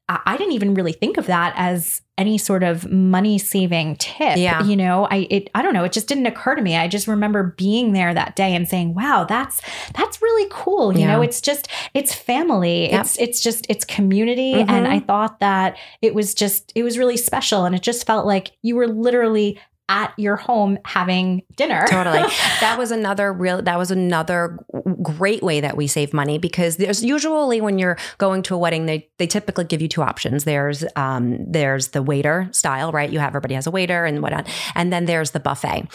I 0.09 0.19
I 0.25 0.35
didn't 0.37 0.53
even 0.53 0.73
really 0.73 0.91
think 0.93 1.17
of 1.17 1.27
that 1.27 1.53
as 1.55 2.01
any 2.17 2.37
sort 2.37 2.61
of 2.63 2.89
money 2.91 3.39
saving 3.39 3.95
tip. 3.95 4.37
Yeah. 4.37 4.63
You 4.63 4.75
know, 4.75 5.07
I 5.09 5.27
it 5.31 5.49
I 5.55 5.61
don't 5.63 5.73
know, 5.73 5.83
it 5.83 5.91
just 5.91 6.07
didn't 6.07 6.27
occur 6.27 6.55
to 6.55 6.61
me. 6.61 6.75
I 6.77 6.87
just 6.87 7.07
remember 7.07 7.55
being 7.57 7.93
there 7.93 8.13
that 8.13 8.35
day 8.35 8.55
and 8.55 8.67
saying, 8.67 8.93
"Wow, 8.93 9.25
that's 9.27 9.61
that's 9.95 10.21
really 10.21 10.47
cool." 10.51 10.93
You 10.93 11.01
Yeah. 11.01 11.13
know, 11.13 11.21
it's 11.23 11.41
just 11.41 11.67
it's 11.95 12.13
family. 12.13 12.91
Yep. 12.91 13.01
It's 13.01 13.17
it's 13.17 13.41
just 13.41 13.65
it's 13.67 13.83
community 13.83 14.53
Mhm. 14.53 14.69
and 14.69 14.87
I 14.87 14.99
thought 14.99 15.39
that 15.39 15.75
it 16.01 16.13
was 16.13 16.33
just 16.35 16.71
it 16.75 16.83
was 16.83 16.97
really 16.99 17.17
special 17.17 17.65
and 17.65 17.73
it 17.73 17.81
just 17.81 18.05
felt 18.05 18.25
like 18.27 18.51
you 18.61 18.75
were 18.75 18.87
literally 18.87 19.59
at 19.89 20.13
your 20.17 20.37
home 20.37 20.77
having 20.85 21.43
dinner. 21.55 21.85
totally. 21.87 22.23
That 22.61 22.77
was 22.77 22.91
another 22.91 23.33
real 23.33 23.61
that 23.61 23.77
was 23.77 23.91
another 23.91 24.57
great 25.01 25.43
way 25.43 25.59
that 25.59 25.75
we 25.75 25.87
save 25.87 26.13
money 26.13 26.37
because 26.37 26.77
there's 26.77 27.03
usually 27.03 27.59
when 27.59 27.77
you're 27.77 27.97
going 28.17 28.41
to 28.43 28.55
a 28.55 28.57
wedding 28.57 28.85
they 28.85 29.09
they 29.17 29.27
typically 29.27 29.65
give 29.65 29.81
you 29.81 29.89
two 29.89 30.01
options. 30.01 30.45
There's 30.45 30.85
um 30.95 31.51
there's 31.51 31.89
the 31.89 32.01
waiter 32.01 32.47
style 32.51 32.91
right? 32.93 33.09
You 33.09 33.19
have 33.19 33.29
everybody 33.29 33.55
has 33.55 33.67
a 33.67 33.71
waiter 33.71 34.05
and 34.05 34.21
whatnot. 34.21 34.47
And 34.75 34.93
then 34.93 35.05
there's 35.05 35.31
the 35.31 35.41
buffet 35.41 35.87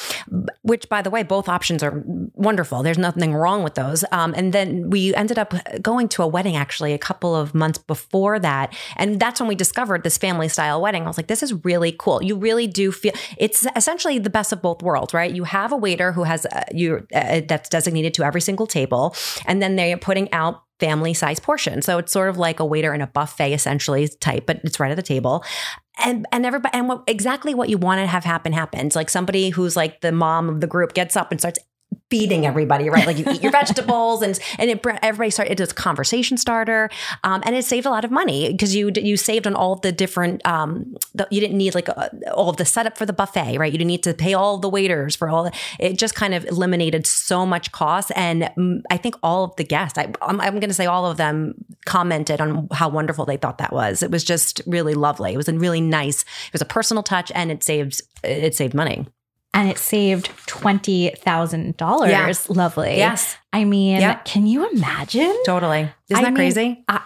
which 0.63 0.89
by 0.91 1.01
the 1.01 1.11
way 1.11 1.23
both 1.23 1.49
options 1.49 1.83
are 1.83 2.03
wonderful. 2.35 2.83
There's 2.83 2.99
nothing 2.99 3.33
wrong 3.33 3.63
with 3.63 3.75
those. 3.75 4.05
Um 4.13 4.35
and 4.37 4.53
then 4.53 4.91
we 4.91 5.15
ended 5.15 5.39
up 5.39 5.55
going 5.81 6.09
to 6.11 6.23
a 6.23 6.27
wedding 6.27 6.57
actually 6.57 6.93
a 6.93 6.99
couple 6.99 7.35
of 7.35 7.55
months 7.55 7.79
before 7.79 8.39
that. 8.41 8.75
And 8.97 9.19
that's 9.19 9.41
when 9.41 9.49
we 9.49 9.55
discovered 9.55 10.05
this 10.05 10.19
family 10.19 10.49
style 10.49 10.83
wedding. 10.83 11.05
I 11.05 11.07
was 11.07 11.17
like 11.17 11.29
this 11.29 11.43
is 11.43 11.65
really 11.65 11.95
cool. 11.99 12.23
You 12.23 12.37
really 12.37 12.67
do 12.67 12.93
feel 12.93 13.13
it's 13.39 13.67
essentially 13.79 14.19
the 14.19 14.31
best 14.31 14.53
of 14.53 14.61
both 14.61 14.83
worlds 14.83 15.15
right? 15.15 15.33
You 15.35 15.45
have 15.45 15.73
a 15.73 15.77
waiter 15.77 16.13
who 16.13 16.25
has 16.25 16.45
uh, 16.47 16.65
you 16.73 17.07
uh, 17.15 17.41
that's 17.49 17.69
designated 17.69 18.13
to 18.15 18.25
every 18.25 18.41
single 18.41 18.67
table 18.67 19.15
and 19.47 19.63
then 19.63 19.77
they're 19.77 19.97
putting 19.97 20.31
out 20.33 20.63
family 20.81 21.13
size 21.13 21.41
portion 21.41 21.83
so 21.83 21.99
it's 21.99 22.13
sort 22.13 22.29
of 22.29 22.37
like 22.39 22.61
a 22.61 22.65
waiter 22.65 22.95
in 22.95 23.01
a 23.01 23.07
buffet 23.09 23.53
essentially 23.53 24.09
type 24.21 24.47
but 24.47 24.61
it's 24.65 24.81
right 24.81 24.91
at 24.91 24.97
the 24.97 25.03
table. 25.03 25.45
And 26.05 26.27
and 26.31 26.47
everybody 26.47 26.75
and 26.75 26.89
what 26.89 27.03
exactly 27.07 27.55
what 27.55 27.69
you 27.69 27.79
want 27.79 28.01
to 28.01 28.07
have 28.07 28.25
happen 28.25 28.53
happens. 28.53 28.95
Like 28.95 29.11
somebody 29.11 29.51
who's 29.51 29.77
like 29.77 30.01
the 30.01 30.13
mom 30.13 30.49
of 30.49 30.61
the 30.61 30.69
group 30.69 30.95
gets 30.95 31.17
up 31.17 31.33
and 31.33 31.41
starts 31.41 31.59
feeding 32.11 32.47
everybody, 32.47 32.89
right? 32.89 33.07
Like 33.07 33.19
you 33.19 33.25
eat 33.29 33.43
your 33.43 33.53
vegetables, 33.53 34.23
and 34.23 34.39
and 34.59 34.71
it 34.71 34.85
everybody 35.03 35.31
start 35.31 35.51
it 35.51 35.61
is 35.61 35.73
a 35.73 35.75
conversation 35.75 36.37
starter, 36.37 36.91
um, 37.25 37.43
and 37.45 37.55
it 37.55 37.65
saved 37.65 37.87
a 37.87 37.91
lot 37.91 38.05
of 38.05 38.11
money 38.11 38.51
because 38.51 38.75
you 38.75 38.91
you 38.95 39.17
saved 39.17 39.47
on 39.47 39.55
all 39.55 39.77
the 39.77 39.93
different. 39.93 40.45
Um, 40.47 40.97
the, 41.15 41.27
you 41.31 41.41
didn't 41.41 41.59
need 41.59 41.75
like 41.75 41.89
uh 41.89 42.09
all 42.35 42.49
of 42.49 42.57
the 42.57 42.65
setup 42.65 42.97
for 42.97 43.07
the 43.07 43.13
buffet, 43.13 43.59
right? 43.59 43.73
You 43.73 43.79
didn't 43.79 43.89
need 43.89 44.03
to 44.05 44.15
pay 44.15 44.35
all 44.35 44.59
the 44.59 44.69
waiters 44.69 45.17
for 45.17 45.29
all. 45.29 45.45
The, 45.45 45.53
it 45.79 45.99
just 45.99 46.15
kind 46.15 46.35
of 46.35 46.45
eliminated 46.47 47.07
so 47.07 47.45
much 47.45 47.73
cost, 47.73 48.13
and 48.17 48.43
mm, 48.57 48.83
I 48.91 48.97
think 48.97 49.17
all 49.23 49.45
of 49.45 49.57
the 49.57 49.65
guests, 49.65 49.99
I, 49.99 50.13
I'm, 50.23 50.41
I'm 50.41 50.55
going 50.55 50.69
to 50.69 50.75
say 50.75 50.87
all 50.87 51.07
of 51.07 51.17
them 51.17 51.55
commented 51.85 52.41
on 52.41 52.69
how 52.73 52.89
wonderful 52.89 53.25
they 53.27 53.37
thought 53.37 53.59
that 53.59 53.73
was. 53.73 54.03
It 54.03 54.11
was 54.11 54.25
just 54.25 54.61
really 54.67 54.95
lovely. 54.95 55.35
It 55.35 55.37
was 55.37 55.49
a 55.49 55.53
really 55.53 55.81
nice. 55.81 56.23
It 56.23 56.53
was 56.53 56.63
a 56.63 56.67
personal 56.67 57.03
touch, 57.03 57.31
and 57.35 57.51
it 57.51 57.63
saved 57.63 58.01
it 58.23 58.55
saved 58.55 58.75
money. 58.75 59.07
And 59.59 59.69
it 59.69 59.77
saved 59.77 60.31
twenty 60.47 61.11
thousand 61.19 61.77
dollars. 61.77 62.11
Yeah. 62.13 62.33
Lovely. 62.49 62.97
Yes, 62.97 63.37
I 63.53 63.65
mean, 63.65 64.01
Yeah. 64.01 64.15
can 64.25 64.47
you 64.47 64.71
imagine? 64.71 65.35
totally. 65.45 65.91
Isn't 66.09 66.17
I 66.17 66.21
that 66.23 66.27
mean, 66.29 66.37
crazy? 66.37 66.85
I- 66.89 67.01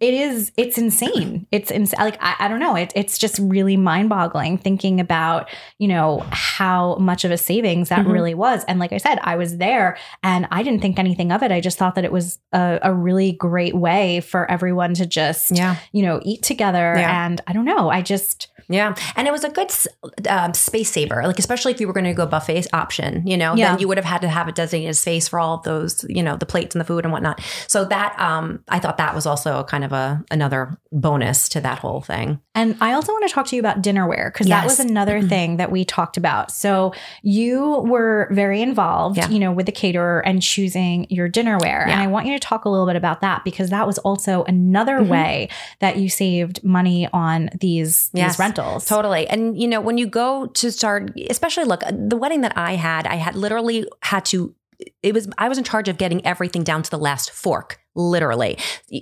it 0.00 0.14
is. 0.14 0.52
It's 0.56 0.78
insane. 0.78 1.46
It's 1.52 1.70
insane. 1.70 1.98
Like 2.00 2.18
I, 2.20 2.34
I 2.40 2.48
don't 2.48 2.60
know. 2.60 2.74
It, 2.76 2.92
it's 2.96 3.18
just 3.18 3.38
really 3.40 3.76
mind 3.76 4.08
boggling 4.08 4.58
thinking 4.58 5.00
about 5.00 5.48
you 5.78 5.88
know 5.88 6.24
how 6.30 6.96
much 6.96 7.24
of 7.24 7.30
a 7.30 7.38
savings 7.38 7.88
that 7.90 8.04
Mhm. 8.06 8.12
really 8.12 8.34
was. 8.34 8.64
And 8.64 8.78
like 8.78 8.92
I 8.92 8.98
said, 8.98 9.18
I 9.22 9.36
was 9.36 9.58
there 9.58 9.96
and 10.22 10.46
I 10.50 10.62
didn't 10.62 10.80
think 10.82 10.98
anything 10.98 11.32
of 11.32 11.42
it. 11.42 11.52
I 11.52 11.60
just 11.60 11.78
thought 11.78 11.94
that 11.96 12.04
it 12.04 12.12
was 12.12 12.38
a, 12.52 12.78
a 12.82 12.92
really 12.94 13.32
great 13.32 13.74
way 13.74 14.20
for 14.20 14.50
everyone 14.50 14.94
to 14.94 15.06
just 15.06 15.50
Yeah. 15.56 15.76
you 15.92 16.02
know 16.02 16.20
eat 16.24 16.42
together. 16.42 16.94
Yeah. 16.96 17.26
And 17.26 17.40
I 17.46 17.52
don't 17.52 17.64
know. 17.64 17.90
I 17.90 18.02
just 18.02 18.48
Yeah, 18.70 18.94
and 19.16 19.26
it 19.26 19.30
was 19.32 19.44
a 19.44 19.48
good 19.48 19.70
um, 20.28 20.52
space 20.52 20.90
saver. 20.90 21.22
Like 21.26 21.38
especially 21.38 21.72
if 21.72 21.80
you 21.80 21.86
were 21.86 21.94
going 21.94 22.04
to 22.04 22.12
go 22.12 22.26
buffet 22.26 22.66
option, 22.74 23.26
you 23.26 23.36
know, 23.36 23.54
Yeah. 23.54 23.70
then 23.70 23.78
you 23.80 23.88
would 23.88 23.96
have 23.96 24.04
had 24.04 24.20
to 24.20 24.28
have 24.28 24.46
a 24.46 24.52
designated 24.52 24.94
space 24.96 25.26
for 25.28 25.38
all 25.40 25.54
of 25.54 25.62
those, 25.62 26.04
you 26.08 26.22
know, 26.22 26.36
the 26.36 26.44
plates 26.44 26.74
and 26.74 26.80
the 26.80 26.84
food 26.84 27.04
and 27.04 27.12
whatnot. 27.12 27.40
So 27.66 27.86
that 27.86 28.18
um, 28.20 28.62
I 28.68 28.78
thought 28.78 28.98
that 28.98 29.14
was 29.14 29.24
also 29.24 29.57
kind 29.64 29.84
of 29.84 29.92
a 29.92 30.24
another 30.30 30.78
bonus 30.92 31.48
to 31.50 31.60
that 31.60 31.78
whole 31.78 32.00
thing. 32.00 32.40
And 32.54 32.76
I 32.80 32.92
also 32.92 33.12
want 33.12 33.28
to 33.28 33.32
talk 33.34 33.46
to 33.48 33.56
you 33.56 33.60
about 33.60 33.82
dinnerware 33.82 34.32
because 34.32 34.46
that 34.48 34.64
was 34.64 34.80
another 34.80 35.22
thing 35.22 35.58
that 35.58 35.70
we 35.70 35.84
talked 35.84 36.16
about. 36.16 36.50
So 36.50 36.92
you 37.22 37.84
were 37.86 38.28
very 38.32 38.62
involved, 38.62 39.16
Yeah. 39.18 39.28
you 39.28 39.38
know, 39.38 39.52
with 39.52 39.66
the 39.66 39.72
caterer 39.72 40.20
and 40.26 40.42
choosing 40.42 41.06
your 41.10 41.28
dinnerware. 41.28 41.86
And 41.86 42.00
I 42.00 42.06
want 42.06 42.26
you 42.26 42.32
to 42.32 42.38
talk 42.40 42.64
a 42.64 42.68
little 42.68 42.86
bit 42.86 42.96
about 42.96 43.20
that 43.20 43.44
because 43.44 43.70
that 43.70 43.86
was 43.86 43.98
also 43.98 44.44
another 44.44 44.98
Mhm. 45.00 45.08
way 45.08 45.48
that 45.80 45.96
you 45.98 46.08
saved 46.08 46.64
money 46.64 47.08
on 47.12 47.50
these, 47.60 48.10
Yes. 48.12 48.32
these 48.32 48.38
rentals. 48.40 48.84
Totally. 48.86 49.28
And 49.28 49.60
you 49.60 49.68
know, 49.68 49.80
when 49.80 49.98
you 49.98 50.06
go 50.06 50.46
to 50.46 50.72
start, 50.72 51.12
especially 51.30 51.64
look, 51.64 51.82
the 51.90 52.16
wedding 52.16 52.40
that 52.40 52.56
I 52.56 52.74
had, 52.74 53.06
I 53.06 53.16
had 53.16 53.34
literally 53.36 53.86
had 54.02 54.24
to 54.26 54.54
it 55.02 55.12
was 55.12 55.28
I 55.38 55.48
was 55.48 55.58
in 55.58 55.64
charge 55.64 55.88
of 55.88 55.98
getting 55.98 56.24
everything 56.24 56.62
down 56.62 56.84
to 56.84 56.90
the 56.90 56.98
last 56.98 57.32
fork. 57.32 57.80
Literally, 57.94 58.58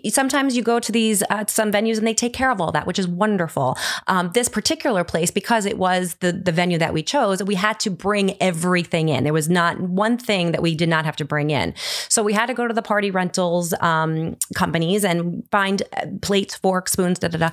sometimes 0.09 0.57
you 0.57 0.63
go 0.63 0.81
to 0.81 0.91
these 0.91 1.23
uh, 1.29 1.45
some 1.49 1.71
venues 1.71 1.99
and 1.99 2.07
they 2.07 2.15
take 2.15 2.33
care 2.33 2.51
of 2.51 2.61
all 2.61 2.73
that, 2.73 2.87
which 2.87 2.99
is 2.99 3.07
wonderful. 3.07 3.77
Um, 4.07 4.31
this 4.33 4.49
particular 4.49 5.05
place, 5.05 5.31
because 5.31 5.67
it 5.67 5.77
was 5.77 6.15
the 6.21 6.33
the 6.33 6.53
venue 6.53 6.79
that 6.79 6.95
we 6.95 7.03
chose, 7.03 7.43
we 7.43 7.57
had 7.57 7.79
to 7.81 7.91
bring 7.91 8.41
everything 8.41 9.09
in. 9.09 9.25
There 9.25 9.33
was 9.33 9.49
not 9.49 9.81
one 9.81 10.17
thing 10.17 10.53
that 10.53 10.63
we 10.63 10.75
did 10.75 10.89
not 10.89 11.05
have 11.05 11.17
to 11.17 11.25
bring 11.25 11.51
in. 11.51 11.75
So 12.09 12.23
we 12.23 12.33
had 12.33 12.47
to 12.47 12.55
go 12.55 12.67
to 12.67 12.75
the 12.75 12.83
party 12.83 13.11
rentals 13.11 13.75
um, 13.81 14.37
companies 14.55 15.05
and 15.05 15.45
find 15.51 15.83
uh, 15.97 16.07
plates, 16.23 16.55
forks, 16.55 16.93
spoons, 16.93 17.19
da 17.19 17.29
da 17.29 17.39
da. 17.39 17.51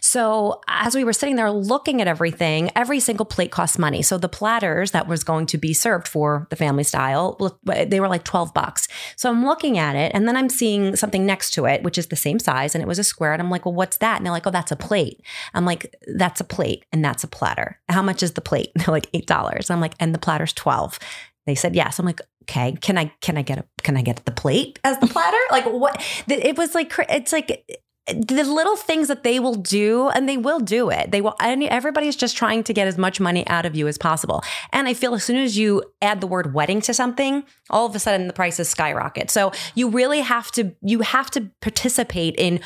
So 0.00 0.60
as 0.68 0.94
we 0.94 1.04
were 1.04 1.12
sitting 1.12 1.36
there 1.36 1.50
looking 1.50 2.00
at 2.00 2.08
everything, 2.08 2.70
every 2.76 3.00
single 3.00 3.26
plate 3.26 3.50
costs 3.50 3.78
money. 3.78 4.02
So 4.02 4.18
the 4.18 4.28
platters 4.28 4.90
that 4.92 5.08
was 5.08 5.24
going 5.24 5.46
to 5.46 5.58
be 5.58 5.72
served 5.72 6.06
for 6.06 6.46
the 6.50 6.56
family 6.56 6.84
style, 6.84 7.54
they 7.64 8.00
were 8.00 8.08
like 8.08 8.24
12 8.24 8.52
bucks. 8.54 8.88
So 9.16 9.30
I'm 9.30 9.44
looking 9.44 9.78
at 9.78 9.96
it 9.96 10.12
and 10.14 10.28
then 10.28 10.36
I'm 10.36 10.48
seeing 10.48 10.73
something 10.96 11.26
next 11.26 11.52
to 11.52 11.66
it, 11.66 11.82
which 11.82 11.98
is 11.98 12.08
the 12.08 12.16
same 12.16 12.38
size 12.38 12.74
and 12.74 12.82
it 12.82 12.88
was 12.88 12.98
a 12.98 13.04
square. 13.04 13.32
And 13.32 13.42
I'm 13.42 13.50
like, 13.50 13.64
well, 13.64 13.74
what's 13.74 13.98
that? 13.98 14.16
And 14.16 14.26
they're 14.26 14.32
like, 14.32 14.46
oh, 14.46 14.50
that's 14.50 14.72
a 14.72 14.76
plate. 14.76 15.20
I'm 15.54 15.64
like, 15.64 15.94
that's 16.14 16.40
a 16.40 16.44
plate 16.44 16.84
and 16.92 17.04
that's 17.04 17.24
a 17.24 17.28
platter. 17.28 17.80
How 17.88 18.02
much 18.02 18.22
is 18.22 18.32
the 18.32 18.40
plate? 18.40 18.70
They're 18.76 18.86
like 18.86 19.10
$8. 19.12 19.70
I'm 19.70 19.80
like, 19.80 19.94
and 20.00 20.14
the 20.14 20.18
platter's 20.18 20.52
12. 20.52 20.98
They 21.46 21.54
said 21.54 21.74
yes. 21.74 21.98
I'm 21.98 22.06
like, 22.06 22.20
okay. 22.42 22.72
Can 22.80 22.96
I 22.98 23.12
can 23.20 23.36
I 23.36 23.42
get 23.42 23.58
a 23.58 23.64
can 23.82 23.96
I 23.96 24.02
get 24.02 24.24
the 24.24 24.32
plate 24.32 24.78
as 24.84 24.98
the 24.98 25.06
platter? 25.06 25.38
like 25.50 25.66
what? 25.66 26.02
It 26.26 26.56
was 26.56 26.74
like 26.74 26.92
it's 27.10 27.32
like 27.32 27.82
the 28.06 28.44
little 28.44 28.76
things 28.76 29.08
that 29.08 29.22
they 29.22 29.40
will 29.40 29.54
do 29.54 30.08
and 30.10 30.28
they 30.28 30.36
will 30.36 30.60
do 30.60 30.90
it. 30.90 31.10
They 31.10 31.20
will 31.20 31.34
and 31.40 31.62
everybody's 31.64 32.16
just 32.16 32.36
trying 32.36 32.62
to 32.64 32.74
get 32.74 32.86
as 32.86 32.98
much 32.98 33.18
money 33.18 33.46
out 33.48 33.64
of 33.64 33.74
you 33.74 33.88
as 33.88 33.96
possible. 33.96 34.42
And 34.72 34.86
i 34.88 34.94
feel 34.94 35.14
as 35.14 35.24
soon 35.24 35.36
as 35.36 35.56
you 35.56 35.82
add 36.02 36.20
the 36.20 36.26
word 36.26 36.52
wedding 36.52 36.80
to 36.82 36.94
something 36.94 37.44
all 37.70 37.86
of 37.86 37.94
a 37.94 37.98
sudden 37.98 38.26
the 38.26 38.32
prices 38.32 38.68
skyrocket. 38.68 39.30
So 39.30 39.52
you 39.74 39.88
really 39.88 40.20
have 40.20 40.50
to 40.52 40.74
you 40.82 41.00
have 41.00 41.30
to 41.32 41.50
participate 41.60 42.34
in 42.36 42.60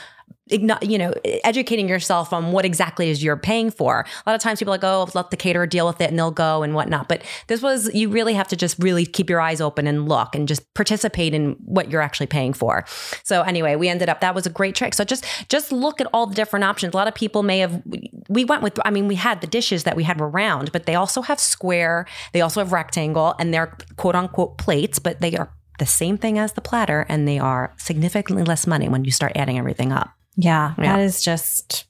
you 0.50 0.98
know, 0.98 1.12
educating 1.44 1.88
yourself 1.88 2.32
on 2.32 2.52
what 2.52 2.64
exactly 2.64 3.10
is 3.10 3.22
you're 3.22 3.36
paying 3.36 3.70
for. 3.70 4.06
A 4.26 4.30
lot 4.30 4.34
of 4.34 4.40
times 4.40 4.58
people 4.58 4.72
are 4.72 4.78
like, 4.78 4.84
oh, 4.84 5.08
let 5.14 5.30
the 5.30 5.36
caterer 5.36 5.66
deal 5.66 5.86
with 5.86 6.00
it 6.00 6.10
and 6.10 6.18
they'll 6.18 6.30
go 6.30 6.62
and 6.62 6.74
whatnot. 6.74 7.08
But 7.08 7.22
this 7.46 7.62
was, 7.62 7.92
you 7.94 8.08
really 8.08 8.34
have 8.34 8.48
to 8.48 8.56
just 8.56 8.78
really 8.78 9.06
keep 9.06 9.28
your 9.30 9.40
eyes 9.40 9.60
open 9.60 9.86
and 9.86 10.08
look 10.08 10.34
and 10.34 10.48
just 10.48 10.72
participate 10.74 11.34
in 11.34 11.52
what 11.64 11.90
you're 11.90 12.02
actually 12.02 12.26
paying 12.26 12.52
for. 12.52 12.84
So 13.24 13.42
anyway, 13.42 13.76
we 13.76 13.88
ended 13.88 14.08
up, 14.08 14.20
that 14.20 14.34
was 14.34 14.46
a 14.46 14.50
great 14.50 14.74
trick. 14.74 14.94
So 14.94 15.04
just, 15.04 15.24
just 15.48 15.72
look 15.72 16.00
at 16.00 16.06
all 16.12 16.26
the 16.26 16.34
different 16.34 16.64
options. 16.64 16.94
A 16.94 16.96
lot 16.96 17.08
of 17.08 17.14
people 17.14 17.42
may 17.42 17.58
have, 17.58 17.82
we 18.28 18.44
went 18.44 18.62
with, 18.62 18.78
I 18.84 18.90
mean, 18.90 19.08
we 19.08 19.16
had 19.16 19.40
the 19.40 19.46
dishes 19.46 19.84
that 19.84 19.96
we 19.96 20.04
had 20.04 20.20
were 20.20 20.28
round, 20.28 20.72
but 20.72 20.86
they 20.86 20.94
also 20.94 21.22
have 21.22 21.40
square, 21.40 22.06
they 22.32 22.40
also 22.40 22.60
have 22.60 22.72
rectangle 22.72 23.34
and 23.38 23.52
they're 23.52 23.76
quote 23.96 24.14
unquote 24.14 24.58
plates, 24.58 24.98
but 24.98 25.20
they 25.20 25.36
are 25.36 25.52
the 25.78 25.86
same 25.86 26.18
thing 26.18 26.38
as 26.38 26.52
the 26.54 26.60
platter 26.60 27.06
and 27.08 27.26
they 27.26 27.38
are 27.38 27.72
significantly 27.78 28.42
less 28.44 28.66
money 28.66 28.88
when 28.88 29.04
you 29.04 29.12
start 29.12 29.32
adding 29.36 29.58
everything 29.58 29.92
up. 29.92 30.10
Yeah, 30.38 30.72
Yeah. 30.78 30.96
that 30.96 31.00
is 31.00 31.22
just 31.22 31.84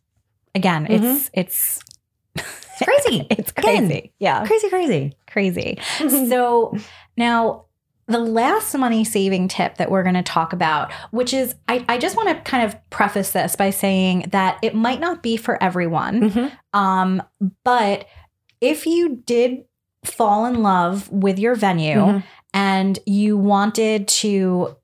again, 0.54 0.86
it's 0.90 1.30
it's 1.32 1.80
It's 2.34 2.82
crazy. 2.82 3.26
it's 3.30 3.52
Again. 3.56 3.88
crazy. 3.88 4.12
Yeah, 4.18 4.46
crazy, 4.46 4.68
crazy. 4.70 5.14
crazy. 5.26 5.78
so 6.28 6.74
now 7.16 7.64
the 8.06 8.18
last 8.18 8.74
money 8.74 9.04
saving 9.04 9.48
tip 9.48 9.76
that 9.76 9.90
we're 9.90 10.02
going 10.02 10.14
to 10.14 10.22
talk 10.22 10.54
about, 10.54 10.90
which 11.10 11.34
is, 11.34 11.54
I, 11.68 11.84
I 11.90 11.98
just 11.98 12.16
want 12.16 12.30
to 12.30 12.50
kind 12.50 12.64
of 12.64 12.74
preface 12.88 13.32
this 13.32 13.54
by 13.54 13.68
saying 13.68 14.28
that 14.30 14.58
it 14.62 14.74
might 14.74 14.98
not 14.98 15.22
be 15.22 15.36
for 15.36 15.62
everyone. 15.62 16.30
Mhm. 16.30 16.52
Um, 16.72 17.22
but 17.64 18.06
if 18.62 18.86
you 18.86 19.16
did 19.26 19.64
fall 20.04 20.46
in 20.46 20.62
love 20.62 21.10
with 21.12 21.38
your 21.38 21.54
venue 21.54 21.96
Mhm. 21.98 22.22
and 22.54 22.98
you 23.04 23.36
wanted 23.36 24.08
to 24.08 24.74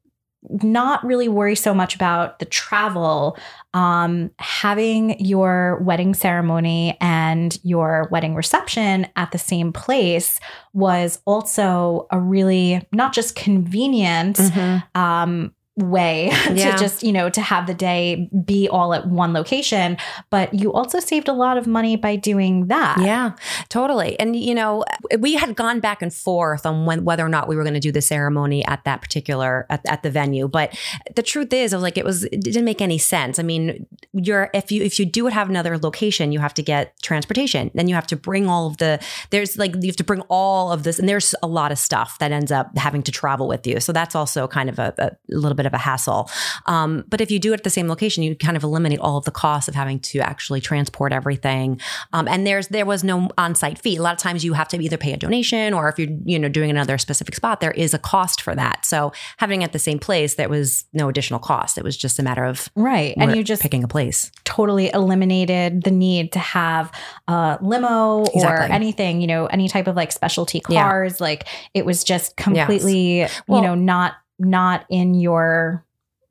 not 0.62 1.02
really 1.04 1.28
worry 1.28 1.57
so 1.57 1.72
much 1.72 1.94
about 1.94 2.38
the 2.38 2.44
travel, 2.44 3.37
um, 3.72 4.30
having 4.38 5.18
your 5.18 5.78
wedding 5.83 6.12
ceremony 6.14 6.96
and 7.00 7.59
your 7.62 8.09
wedding 8.11 8.35
reception 8.35 9.07
at 9.16 9.33
the 9.33 9.38
same 9.38 9.72
place 9.72 10.38
was 10.74 11.20
also 11.24 12.07
a 12.11 12.20
really 12.20 12.87
not 12.92 13.14
just 13.14 13.35
convenient 13.35 14.37
Mhm. 14.37 14.83
um, 14.94 15.53
way 15.76 16.30
Yeah. 16.52 16.72
to 16.72 16.78
just 16.78 17.02
you 17.02 17.12
know 17.12 17.28
to 17.30 17.40
have 17.40 17.66
the 17.66 17.74
day 17.74 18.30
be 18.44 18.68
all 18.68 18.94
at 18.94 19.08
one 19.08 19.32
location 19.32 19.96
but 20.30 20.54
you 20.54 20.72
also 20.72 21.00
saved 21.00 21.26
a 21.28 21.32
lot 21.32 21.58
of 21.58 21.66
money 21.66 21.96
by 21.96 22.14
doing 22.16 22.68
that 22.68 22.98
Yeah, 23.00 23.32
totally. 23.68 24.18
And 24.20 24.37
you 24.37 24.54
know, 24.54 24.84
we 25.18 25.34
had 25.34 25.56
gone 25.56 25.80
back 25.80 26.00
and 26.02 26.12
forth 26.12 26.64
on 26.64 26.87
when, 26.87 27.04
whether 27.04 27.24
or 27.24 27.28
not 27.28 27.48
we 27.48 27.56
were 27.56 27.62
going 27.62 27.74
to 27.74 27.80
do 27.80 27.92
the 27.92 28.00
ceremony 28.02 28.64
at 28.66 28.84
that 28.84 29.02
particular 29.02 29.66
at, 29.68 29.84
at 29.87 30.02
the 30.02 30.10
venue. 30.10 30.48
But 30.48 30.76
the 31.16 31.22
truth 31.22 31.52
is, 31.52 31.72
I 31.72 31.76
was 31.76 31.82
like, 31.82 31.98
it 31.98 32.04
was 32.04 32.24
it 32.24 32.40
didn't 32.40 32.64
make 32.64 32.80
any 32.80 32.98
sense. 32.98 33.38
I 33.38 33.42
mean, 33.42 33.87
you're 34.12 34.50
if 34.54 34.70
you 34.70 34.82
if 34.82 34.98
you 34.98 35.06
do 35.06 35.26
have 35.26 35.48
another 35.48 35.76
location, 35.78 36.32
you 36.32 36.38
have 36.38 36.54
to 36.54 36.62
get 36.62 36.94
transportation. 37.02 37.70
Then 37.74 37.88
you 37.88 37.94
have 37.94 38.06
to 38.08 38.16
bring 38.16 38.48
all 38.48 38.66
of 38.66 38.76
the 38.78 39.00
there's 39.30 39.56
like 39.58 39.74
you 39.74 39.88
have 39.88 39.96
to 39.96 40.04
bring 40.04 40.22
all 40.28 40.72
of 40.72 40.82
this, 40.84 40.98
and 40.98 41.08
there's 41.08 41.34
a 41.42 41.46
lot 41.46 41.72
of 41.72 41.78
stuff 41.78 42.18
that 42.18 42.32
ends 42.32 42.52
up 42.52 42.76
having 42.78 43.02
to 43.02 43.12
travel 43.12 43.48
with 43.48 43.66
you. 43.66 43.80
So 43.80 43.92
that's 43.92 44.14
also 44.14 44.46
kind 44.46 44.68
of 44.68 44.78
a, 44.78 44.94
a 44.98 45.10
little 45.28 45.56
bit 45.56 45.63
of 45.66 45.72
a 45.74 45.79
hassle. 45.79 46.31
Um, 46.66 47.05
but 47.09 47.20
if 47.20 47.31
you 47.31 47.38
do 47.38 47.53
it 47.53 47.61
at 47.61 47.64
the 47.64 47.70
same 47.70 47.88
location, 47.88 48.22
you 48.22 48.35
kind 48.37 48.57
of 48.57 48.62
eliminate 48.64 48.98
all 49.00 49.16
of 49.16 49.24
the 49.24 49.31
costs 49.31 49.68
of 49.68 49.74
having 49.74 49.98
to 50.00 50.18
actually 50.20 50.61
transport 50.61 51.12
everything. 51.12 51.81
Um, 52.12 52.29
and 52.29 52.46
there's 52.46 52.68
there 52.68 52.87
was 52.87 53.05
no 53.05 53.29
on-site 53.38 53.79
fee. 53.79 53.96
A 53.96 54.03
lot 54.03 54.12
of 54.12 54.18
times 54.18 54.44
you 54.44 54.53
have 54.55 54.68
to 54.68 54.79
either 54.83 54.96
pay 54.96 55.12
a 55.12 55.16
donation 55.16 55.72
or 55.74 55.88
if 55.88 55.98
you're 55.98 56.16
you 56.24 56.38
know 56.38 56.48
doing 56.48 56.70
another 56.70 56.98
specific 56.98 57.35
spot, 57.35 57.61
there 57.61 57.70
is 57.72 57.94
a 57.94 57.98
cost 57.98 58.40
for 58.42 58.55
that. 58.55 58.85
So 58.85 59.12
having 59.38 59.62
it 59.62 59.66
at 59.66 59.72
the 59.72 59.79
same 59.79 59.98
place, 59.98 60.35
there 60.35 60.48
was 60.48 60.85
no 60.92 61.09
additional 61.09 61.40
cost. 61.40 61.79
It 61.79 61.85
was 61.85 61.96
just 61.96 62.18
a 62.18 62.22
matter 62.22 62.44
of 62.44 62.68
right 62.74 63.14
and 63.16 63.35
you 63.37 63.42
just 63.44 63.62
picking 63.62 63.85
a 63.85 63.88
place. 63.88 64.31
totally 64.44 64.90
eliminated 64.92 65.83
the 65.85 65.90
need 65.90 66.33
to 66.33 66.38
have 66.38 66.90
a 67.29 67.59
limo 67.61 68.24
or 68.35 68.61
anything 68.62 69.20
you 69.20 69.27
know 69.27 69.46
any 69.46 69.68
type 69.68 69.87
of 69.87 69.96
like 69.96 70.12
specialty 70.12 70.61
Yeah. 70.68 70.83
cars 70.83 71.20
like 71.20 71.46
it 71.72 71.85
was 71.87 72.05
just 72.05 72.37
completely 72.37 73.27
Well- 73.46 73.61
you 73.61 73.66
know 73.66 73.74
not 73.74 74.14
not 74.38 74.84
in 74.88 75.14
your 75.14 75.84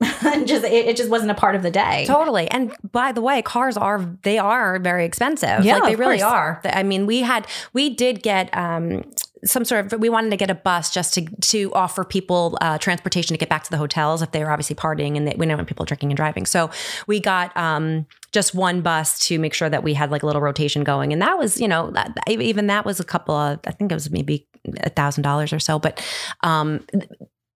just 0.46 0.66
it, 0.66 0.88
it 0.88 0.98
just 0.98 1.10
wasn't 1.10 1.32
a 1.32 1.36
part 1.36 1.56
of 1.56 1.64
the 1.64 1.72
day 1.72 2.06
Totally. 2.06 2.50
And 2.50 2.76
by 2.92 3.12
the 3.12 3.22
way, 3.22 3.42
cars 3.42 3.78
are 3.78 4.00
they 4.24 4.38
are 4.38 4.80
very 4.80 5.06
expensive. 5.06 5.64
Yeah, 5.64 5.78
like 5.78 5.84
they 5.92 5.96
really 5.96 6.20
course. 6.20 6.32
are. 6.32 6.62
I 6.66 6.84
mean, 6.84 7.06
we 7.06 7.22
had 7.22 7.48
we 7.74 7.90
did 7.90 8.22
get 8.22 8.56
um 8.56 9.04
some 9.46 9.66
sort 9.66 9.92
of 9.94 10.00
we 10.00 10.10
wanted 10.10 10.30
to 10.32 10.38
get 10.38 10.50
a 10.50 10.56
bus 10.56 10.92
just 10.92 11.14
to 11.14 11.26
to 11.42 11.72
offer 11.74 12.04
people 12.04 12.58
uh, 12.62 12.78
transportation 12.78 13.34
to 13.34 13.38
get 13.38 13.50
back 13.50 13.64
to 13.64 13.70
the 13.70 13.78
hotels 13.78 14.22
if 14.22 14.32
they 14.32 14.44
were 14.44 14.52
obviously 14.52 14.76
partying 14.76 15.18
and 15.18 15.28
they, 15.28 15.36
we 15.38 15.46
didn't 15.46 15.58
want 15.58 15.68
people 15.68 15.86
drinking 15.86 16.12
and 16.12 16.18
driving. 16.18 16.46
So 16.46 16.70
we 17.08 17.20
got 17.20 17.56
um 17.56 18.06
just 18.32 18.56
one 18.56 18.82
bus 18.82 19.20
to 19.28 19.38
make 19.38 19.54
sure 19.54 19.70
that 19.70 19.84
we 19.84 19.94
had 19.94 20.12
like 20.12 20.24
a 20.24 20.26
little 20.26 20.42
rotation 20.42 20.84
going, 20.84 21.14
and 21.14 21.22
that 21.22 21.38
was 21.38 21.60
you 21.60 21.68
know 21.68 21.92
that, 21.92 22.18
even 22.28 22.68
that 22.68 22.86
was 22.86 23.00
a 23.00 23.04
couple 23.04 23.36
of 23.36 23.60
I 23.66 23.72
think 23.72 23.92
it 23.92 23.96
was 23.96 24.10
maybe 24.10 24.48
a 24.82 24.90
thousand 24.90 25.24
dollars 25.24 25.54
or 25.54 25.60
so, 25.60 25.80
but 25.80 26.04
um 26.42 26.86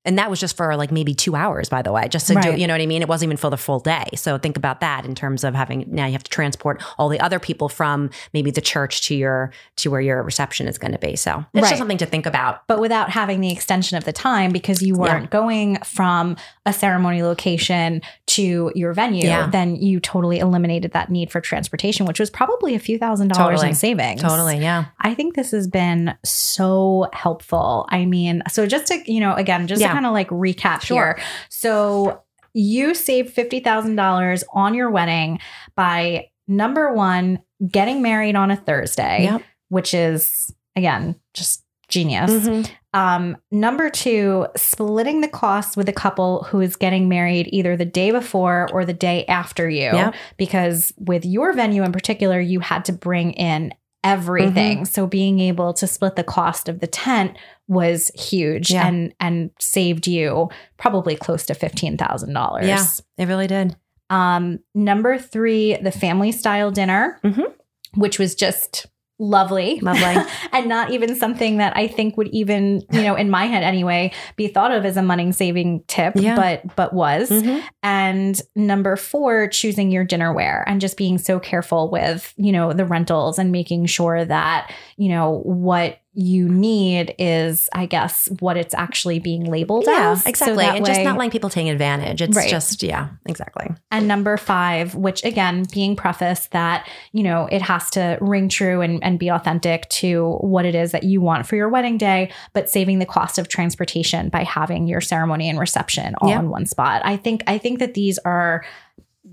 and 0.08 0.18
that 0.18 0.30
was 0.30 0.40
just 0.40 0.58
for 0.58 0.76
like 0.76 0.92
maybe 0.92 1.14
two 1.14 1.36
hours, 1.36 1.70
by 1.70 1.82
the 1.84 1.92
way, 1.92 2.08
just 2.08 2.26
to 2.28 2.36
do, 2.42 2.56
you 2.56 2.66
know 2.66 2.74
what 2.74 2.82
I 2.82 2.86
mean? 2.88 3.02
It 3.04 3.08
wasn't 3.08 3.28
even 3.28 3.38
for 3.38 3.50
the 3.52 3.58
full 3.58 3.80
day. 3.80 4.06
So 4.16 4.38
think 4.40 4.58
about 4.58 4.80
that 4.80 5.06
in 5.06 5.14
terms 5.14 5.44
of 5.44 5.54
having, 5.54 5.86
now 5.90 6.06
you 6.06 6.14
have 6.14 6.24
to 6.24 6.32
transport 6.32 6.82
all 6.98 7.10
the 7.10 7.20
other 7.20 7.38
people 7.40 7.70
from 7.70 8.10
maybe 8.34 8.50
the 8.50 8.62
church 8.62 9.06
to 9.08 9.16
your, 9.16 9.52
to 9.76 9.92
where 9.92 10.02
your 10.02 10.24
reception 10.24 10.68
is 10.68 10.78
going 10.80 10.94
to 10.94 10.98
be. 10.98 11.16
So 11.16 11.46
it's 11.54 11.62
Right. 11.64 11.70
just 11.70 11.78
something 11.78 11.98
to 12.00 12.06
think 12.06 12.26
about. 12.26 12.66
but 12.68 12.80
without 12.80 13.10
having 13.10 13.42
the 13.42 13.52
extension 13.52 13.98
of 13.98 14.06
the 14.06 14.14
time 14.14 14.52
because 14.52 14.82
you 14.82 14.96
weren't 14.96 15.30
going 15.30 15.78
from 15.84 16.38
a 16.66 16.72
ceremony 16.74 17.22
location 17.22 18.02
to 18.28 18.72
your 18.76 18.94
venue, 18.94 19.28
Yeah. 19.28 19.48
then 19.48 19.76
you 19.76 20.00
totally 20.00 20.40
eliminated 20.40 20.94
that 20.94 21.10
need 21.12 21.30
for 21.32 21.42
transportation, 21.42 22.06
which 22.06 22.20
was 22.20 22.30
probably 22.30 22.74
a 22.76 22.80
few 22.80 22.98
thousand 22.98 23.28
dollars 23.30 23.56
Totally. 23.56 23.70
in 23.70 23.76
savings. 23.76 24.22
Totally. 24.22 24.58
Yeah. 24.60 24.86
I 25.02 25.14
think 25.14 25.36
this 25.36 25.52
has 25.52 25.68
been 25.68 26.16
so 26.24 27.08
helpful. 27.14 27.86
I 27.90 28.06
mean, 28.06 28.42
so 28.50 28.66
just 28.66 28.88
to, 28.88 29.12
you 29.12 29.20
know, 29.20 29.34
again, 29.36 29.68
just 29.68 29.82
Yeah. 29.82 29.97
Kind 29.98 30.06
of 30.06 30.14
like 30.14 30.30
recap 30.30 30.82
Sure. 30.82 31.16
here. 31.18 31.20
So 31.50 32.22
you 32.54 32.94
saved 32.94 33.36
$50,000 33.36 34.44
on 34.54 34.74
your 34.74 34.90
wedding 34.90 35.40
by 35.76 36.28
number 36.48 36.94
one, 36.94 37.40
getting 37.70 38.02
married 38.02 38.36
on 38.36 38.52
a 38.52 38.56
Thursday, 38.56 39.24
Yep. 39.24 39.42
which 39.70 39.94
is, 39.94 40.54
again, 40.76 41.16
just 41.34 41.64
genius. 41.90 42.32
Mhm. 42.32 42.70
Um, 42.94 43.38
number 43.52 43.90
two, 43.90 44.48
splitting 44.56 45.22
the 45.22 45.28
costs 45.28 45.78
with 45.78 45.88
a 45.88 45.94
couple 45.94 46.44
who 46.50 46.60
is 46.62 46.76
getting 46.76 47.08
married 47.08 47.48
either 47.52 47.78
the 47.78 47.86
day 47.86 48.12
before 48.12 48.68
or 48.74 48.86
the 48.86 48.94
day 48.94 49.26
after 49.28 49.70
you. 49.70 49.92
Yep. 49.94 50.16
Because 50.38 50.94
with 50.98 51.26
your 51.26 51.54
venue 51.54 51.84
in 51.84 51.92
particular, 51.92 52.40
you 52.40 52.60
had 52.60 52.86
to 52.86 52.94
bring 52.94 53.32
in 53.34 53.74
everything. 54.04 54.86
So 54.86 55.06
being 55.08 55.40
able 55.40 55.74
to 55.74 55.86
split 55.88 56.16
the 56.16 56.24
cost 56.24 56.70
of 56.70 56.80
the 56.80 56.88
tent 56.88 57.36
was 57.68 58.10
huge 58.16 58.72
Yeah. 58.72 58.88
and 58.88 59.14
and 59.20 59.52
saved 59.60 60.08
you 60.08 60.50
probably 60.78 61.16
close 61.16 61.46
to 61.48 61.54
fifteen 61.54 61.98
thousand 61.98 62.34
dollars. 62.34 62.68
Yeah. 62.68 62.86
It 63.18 63.28
really 63.28 63.48
did. 63.48 63.76
Um, 64.10 64.60
number 64.74 65.18
three, 65.18 65.76
the 65.78 65.92
family 65.92 66.32
style 66.32 66.72
dinner, 66.72 67.20
Mhm. 67.26 67.52
which 67.96 68.20
was 68.20 68.36
just 68.36 68.86
lovely. 69.20 69.80
Lovely. 69.82 70.16
and 70.54 70.68
not 70.70 70.92
even 70.92 71.16
something 71.16 71.58
that 71.58 71.76
I 71.76 71.88
think 71.88 72.16
would 72.18 72.28
even, 72.28 72.84
you 72.92 73.02
know, 73.02 73.16
in 73.16 73.32
my 73.32 73.46
head 73.48 73.64
anyway, 73.64 74.12
be 74.36 74.48
thought 74.48 74.72
of 74.72 74.86
as 74.86 74.96
a 74.96 75.02
money 75.02 75.32
saving 75.32 75.84
tip, 75.88 76.14
Yeah. 76.16 76.36
but 76.36 76.76
but 76.76 76.94
was. 76.94 77.30
Mhm. 77.32 77.64
And 77.82 78.40
number 78.56 78.96
four, 78.96 79.48
choosing 79.48 79.90
your 79.92 80.06
dinnerware 80.06 80.64
and 80.68 80.80
just 80.80 80.98
being 80.98 81.18
so 81.18 81.40
careful 81.40 81.90
with, 81.90 82.32
you 82.38 82.52
know, 82.52 82.74
the 82.74 82.86
rentals 82.86 83.40
and 83.40 83.52
making 83.52 83.88
sure 83.88 84.24
that, 84.24 84.72
you 84.98 85.10
know, 85.10 85.42
what 85.44 85.98
you 86.20 86.50
need 86.50 87.14
is, 87.20 87.70
I 87.74 87.86
guess, 87.86 88.28
what 88.40 88.58
it's 88.58 88.74
actually 88.74 89.20
being 89.20 89.46
labeled 89.46 89.84
Yeah, 89.86 90.14
as. 90.14 90.26
Exactly. 90.26 90.58
that 90.58 90.76
and 90.76 90.84
just 90.84 91.02
not 91.04 91.16
letting 91.16 91.30
people 91.30 91.52
take 91.52 91.68
advantage. 91.68 92.24
It's 92.24 92.36
Right. 92.36 92.50
just, 92.50 92.82
yeah, 92.82 93.10
exactly. 93.28 93.68
and 93.92 94.08
number 94.08 94.36
five, 94.38 94.96
which 94.96 95.24
again, 95.24 95.66
being 95.72 95.96
prefaced 95.96 96.52
that, 96.54 96.88
you 97.12 97.22
know, 97.22 97.48
it 97.52 97.62
has 97.62 97.92
to 97.92 98.18
ring 98.20 98.50
true 98.50 98.82
and, 98.82 99.04
and 99.04 99.20
be 99.20 99.30
authentic 99.30 99.88
to 99.90 100.38
what 100.42 100.66
it 100.66 100.74
is 100.74 100.92
that 100.92 101.04
you 101.04 101.22
want 101.22 101.46
for 101.46 101.56
your 101.56 101.70
wedding 101.70 102.00
day, 102.00 102.32
but 102.52 102.68
saving 102.68 102.98
the 102.98 103.06
cost 103.06 103.38
of 103.38 103.48
transportation 103.48 104.30
by 104.30 104.44
having 104.44 104.88
your 104.88 105.02
ceremony 105.02 105.48
and 105.50 105.60
reception 105.60 106.16
all 106.20 106.30
Yeah. 106.30 106.40
in 106.40 106.50
one 106.50 106.66
spot. 106.66 107.04
I 107.06 107.16
think 107.16 107.44
I 107.46 107.60
think 107.60 107.78
that 107.78 107.94
these 107.94 108.18
are 108.26 108.66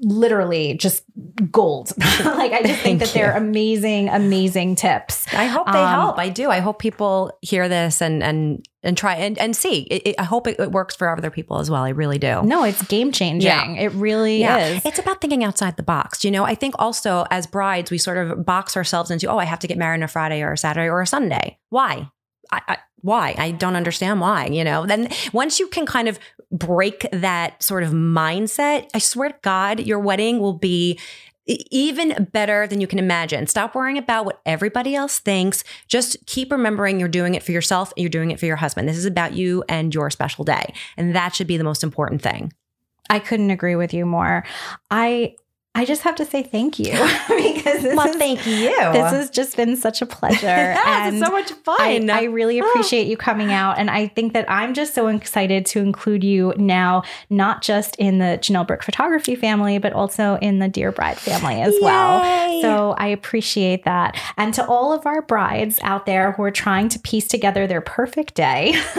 literally 0.01 0.75
just 0.75 1.05
gold. 1.51 1.93
like 1.99 2.53
I 2.53 2.63
just 2.63 2.81
think 2.81 3.01
that 3.01 3.09
they're 3.11 3.33
you. 3.33 3.37
amazing, 3.39 4.09
amazing 4.09 4.77
tips. 4.77 5.27
I 5.33 5.45
hope 5.47 5.67
they 5.67 5.79
Um, 5.79 5.89
help. 5.89 6.19
I 6.19 6.29
do. 6.29 6.51
I 6.51 6.61
hope 6.61 6.79
people 6.79 7.33
hear 7.43 7.69
this 7.69 8.01
and 8.03 8.23
and 8.23 8.67
and 8.83 8.97
try 8.99 9.15
and, 9.15 9.39
and 9.39 9.57
see. 9.57 9.83
It, 9.91 10.03
it- 10.09 10.15
I 10.19 10.25
hope 10.25 10.47
it, 10.47 10.61
it 10.61 10.71
works 10.73 10.95
for 10.95 11.09
other 11.09 11.31
people 11.31 11.59
as 11.59 11.71
well. 11.71 11.83
I 11.83 11.91
really 11.91 12.19
do. 12.19 12.43
No, 12.43 12.65
it's 12.65 12.83
game 12.83 13.13
changing. 13.13 13.49
Yeah. 13.49 13.71
It 13.75 13.93
really 13.93 14.43
is. 14.45 14.83
It's 14.85 14.99
about 14.99 15.21
thinking 15.21 15.43
outside 15.43 15.77
the 15.77 15.83
box. 15.83 16.25
You 16.25 16.31
know, 16.31 16.45
I 16.45 16.55
think 16.55 16.75
also 16.79 17.25
as 17.31 17.47
brides, 17.47 17.91
we 17.91 17.97
sort 17.99 18.19
of 18.19 18.45
box 18.45 18.77
ourselves 18.77 19.11
into, 19.11 19.27
oh, 19.29 19.39
I 19.39 19.45
have 19.45 19.59
to 19.61 19.67
get 19.67 19.79
married 19.79 20.01
on 20.01 20.03
a 20.03 20.09
Friday 20.09 20.43
or 20.43 20.53
a 20.53 20.59
Saturday 20.59 20.89
or 20.89 21.01
a 21.01 21.07
Sunday. 21.07 21.59
Why? 21.71 22.11
I, 22.53 22.61
I, 22.69 22.79
why? 23.01 23.35
I 23.39 23.51
don't 23.53 23.75
understand 23.77 24.21
why, 24.21 24.47
you 24.47 24.65
know? 24.65 24.85
Then 24.87 25.09
once 25.33 25.59
you 25.61 25.67
can 25.69 25.87
kind 25.87 26.09
of 26.09 26.19
break 26.55 27.07
that 27.13 27.63
sort 27.63 27.83
of 27.83 27.91
mindset, 27.91 28.89
I 28.95 28.99
swear 28.99 29.31
to 29.31 29.37
God, 29.43 29.81
your 29.81 29.99
wedding 29.99 30.39
will 30.39 30.55
be 30.55 30.99
even 31.47 32.29
better 32.33 32.67
than 32.67 32.81
you 32.81 32.87
can 32.87 32.99
imagine. 32.99 33.47
Stop 33.47 33.75
worrying 33.75 33.99
about 33.99 34.25
what 34.25 34.41
everybody 34.47 34.95
else 34.95 35.19
thinks. 35.19 35.63
Just 35.89 36.17
keep 36.27 36.51
remembering 36.51 36.99
you're 36.99 37.09
doing 37.09 37.35
it 37.35 37.43
for 37.43 37.53
yourself 37.53 37.93
and 37.97 38.03
you're 38.03 38.09
doing 38.09 38.31
it 38.31 38.41
for 38.41 38.47
your 38.47 38.57
husband. 38.57 38.89
This 38.89 38.97
is 38.97 39.05
about 39.05 39.35
you 39.35 39.63
and 39.69 39.95
your 39.95 40.09
special 40.11 40.45
day. 40.45 40.73
And 40.97 41.15
that 41.15 41.35
should 41.35 41.47
be 41.47 41.59
the 41.59 41.65
most 41.65 41.83
important 41.83 42.23
thing. 42.23 42.53
I 43.11 43.19
couldn't 43.19 43.51
agree 43.51 43.77
with 43.77 43.93
you 43.93 44.07
more. 44.07 44.45
I 44.91 45.35
I 45.77 45.85
just 45.85 46.03
have 46.03 46.15
to 46.17 46.25
say 46.25 46.45
thank 46.45 46.79
you 46.79 46.93
because 47.29 47.83
this 47.83 47.97
well, 47.97 48.09
is, 48.09 48.17
thank 48.17 48.47
you. 48.47 48.69
This 48.69 49.11
has 49.11 49.29
just 49.29 49.57
been 49.57 49.77
such 49.77 50.03
a 50.03 50.07
pleasure. 50.07 50.47
and 50.87 51.19
so 51.19 51.33
much 51.33 51.51
fun. 51.51 52.11
I, 52.11 52.21
I 52.21 52.23
really 52.25 52.61
ah. 52.61 52.69
appreciate 52.69 53.09
you 53.09 53.17
coming 53.17 53.51
out. 53.51 53.77
And 53.77 53.91
I 53.91 54.07
think 54.07 54.35
that 54.35 54.49
I'm 54.49 54.73
just 54.73 54.95
so 54.95 55.09
excited 55.09 55.67
to 55.67 55.81
include 55.81 56.23
you 56.23 56.55
now, 56.57 57.03
not 57.29 57.61
just 57.61 57.97
in 57.97 58.19
the 58.19 58.39
Janelle 58.41 58.67
Brook 58.67 58.85
photography 58.85 59.35
family, 59.35 59.79
but 59.79 59.93
also 59.93 60.39
in 60.41 60.61
the 60.61 60.69
Dear 60.69 60.93
Bride 60.93 61.19
family 61.19 61.61
as 61.61 61.75
Yay. 61.75 61.81
well. 61.83 62.63
So 62.63 62.93
I 62.93 63.09
appreciate 63.09 63.85
that. 63.85 64.17
And 64.37 64.55
to 64.55 64.65
all 64.67 64.93
of 64.93 65.07
our 65.07 65.23
brides 65.23 65.81
out 65.83 66.07
there 66.07 66.33
who 66.33 66.45
are 66.45 66.53
trying 66.53 66.89
to 66.91 67.01
piece 67.01 67.27
together 67.27 67.67
their 67.67 67.81
perfect 67.81 68.35
day, 68.35 68.75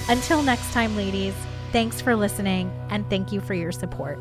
Until 0.09 0.42
next 0.42 0.72
time, 0.72 0.94
ladies, 0.94 1.35
thanks 1.72 2.01
for 2.01 2.14
listening 2.14 2.70
and 2.90 3.09
thank 3.09 3.33
you 3.33 3.40
for 3.40 3.55
your 3.55 3.72
support. 3.72 4.18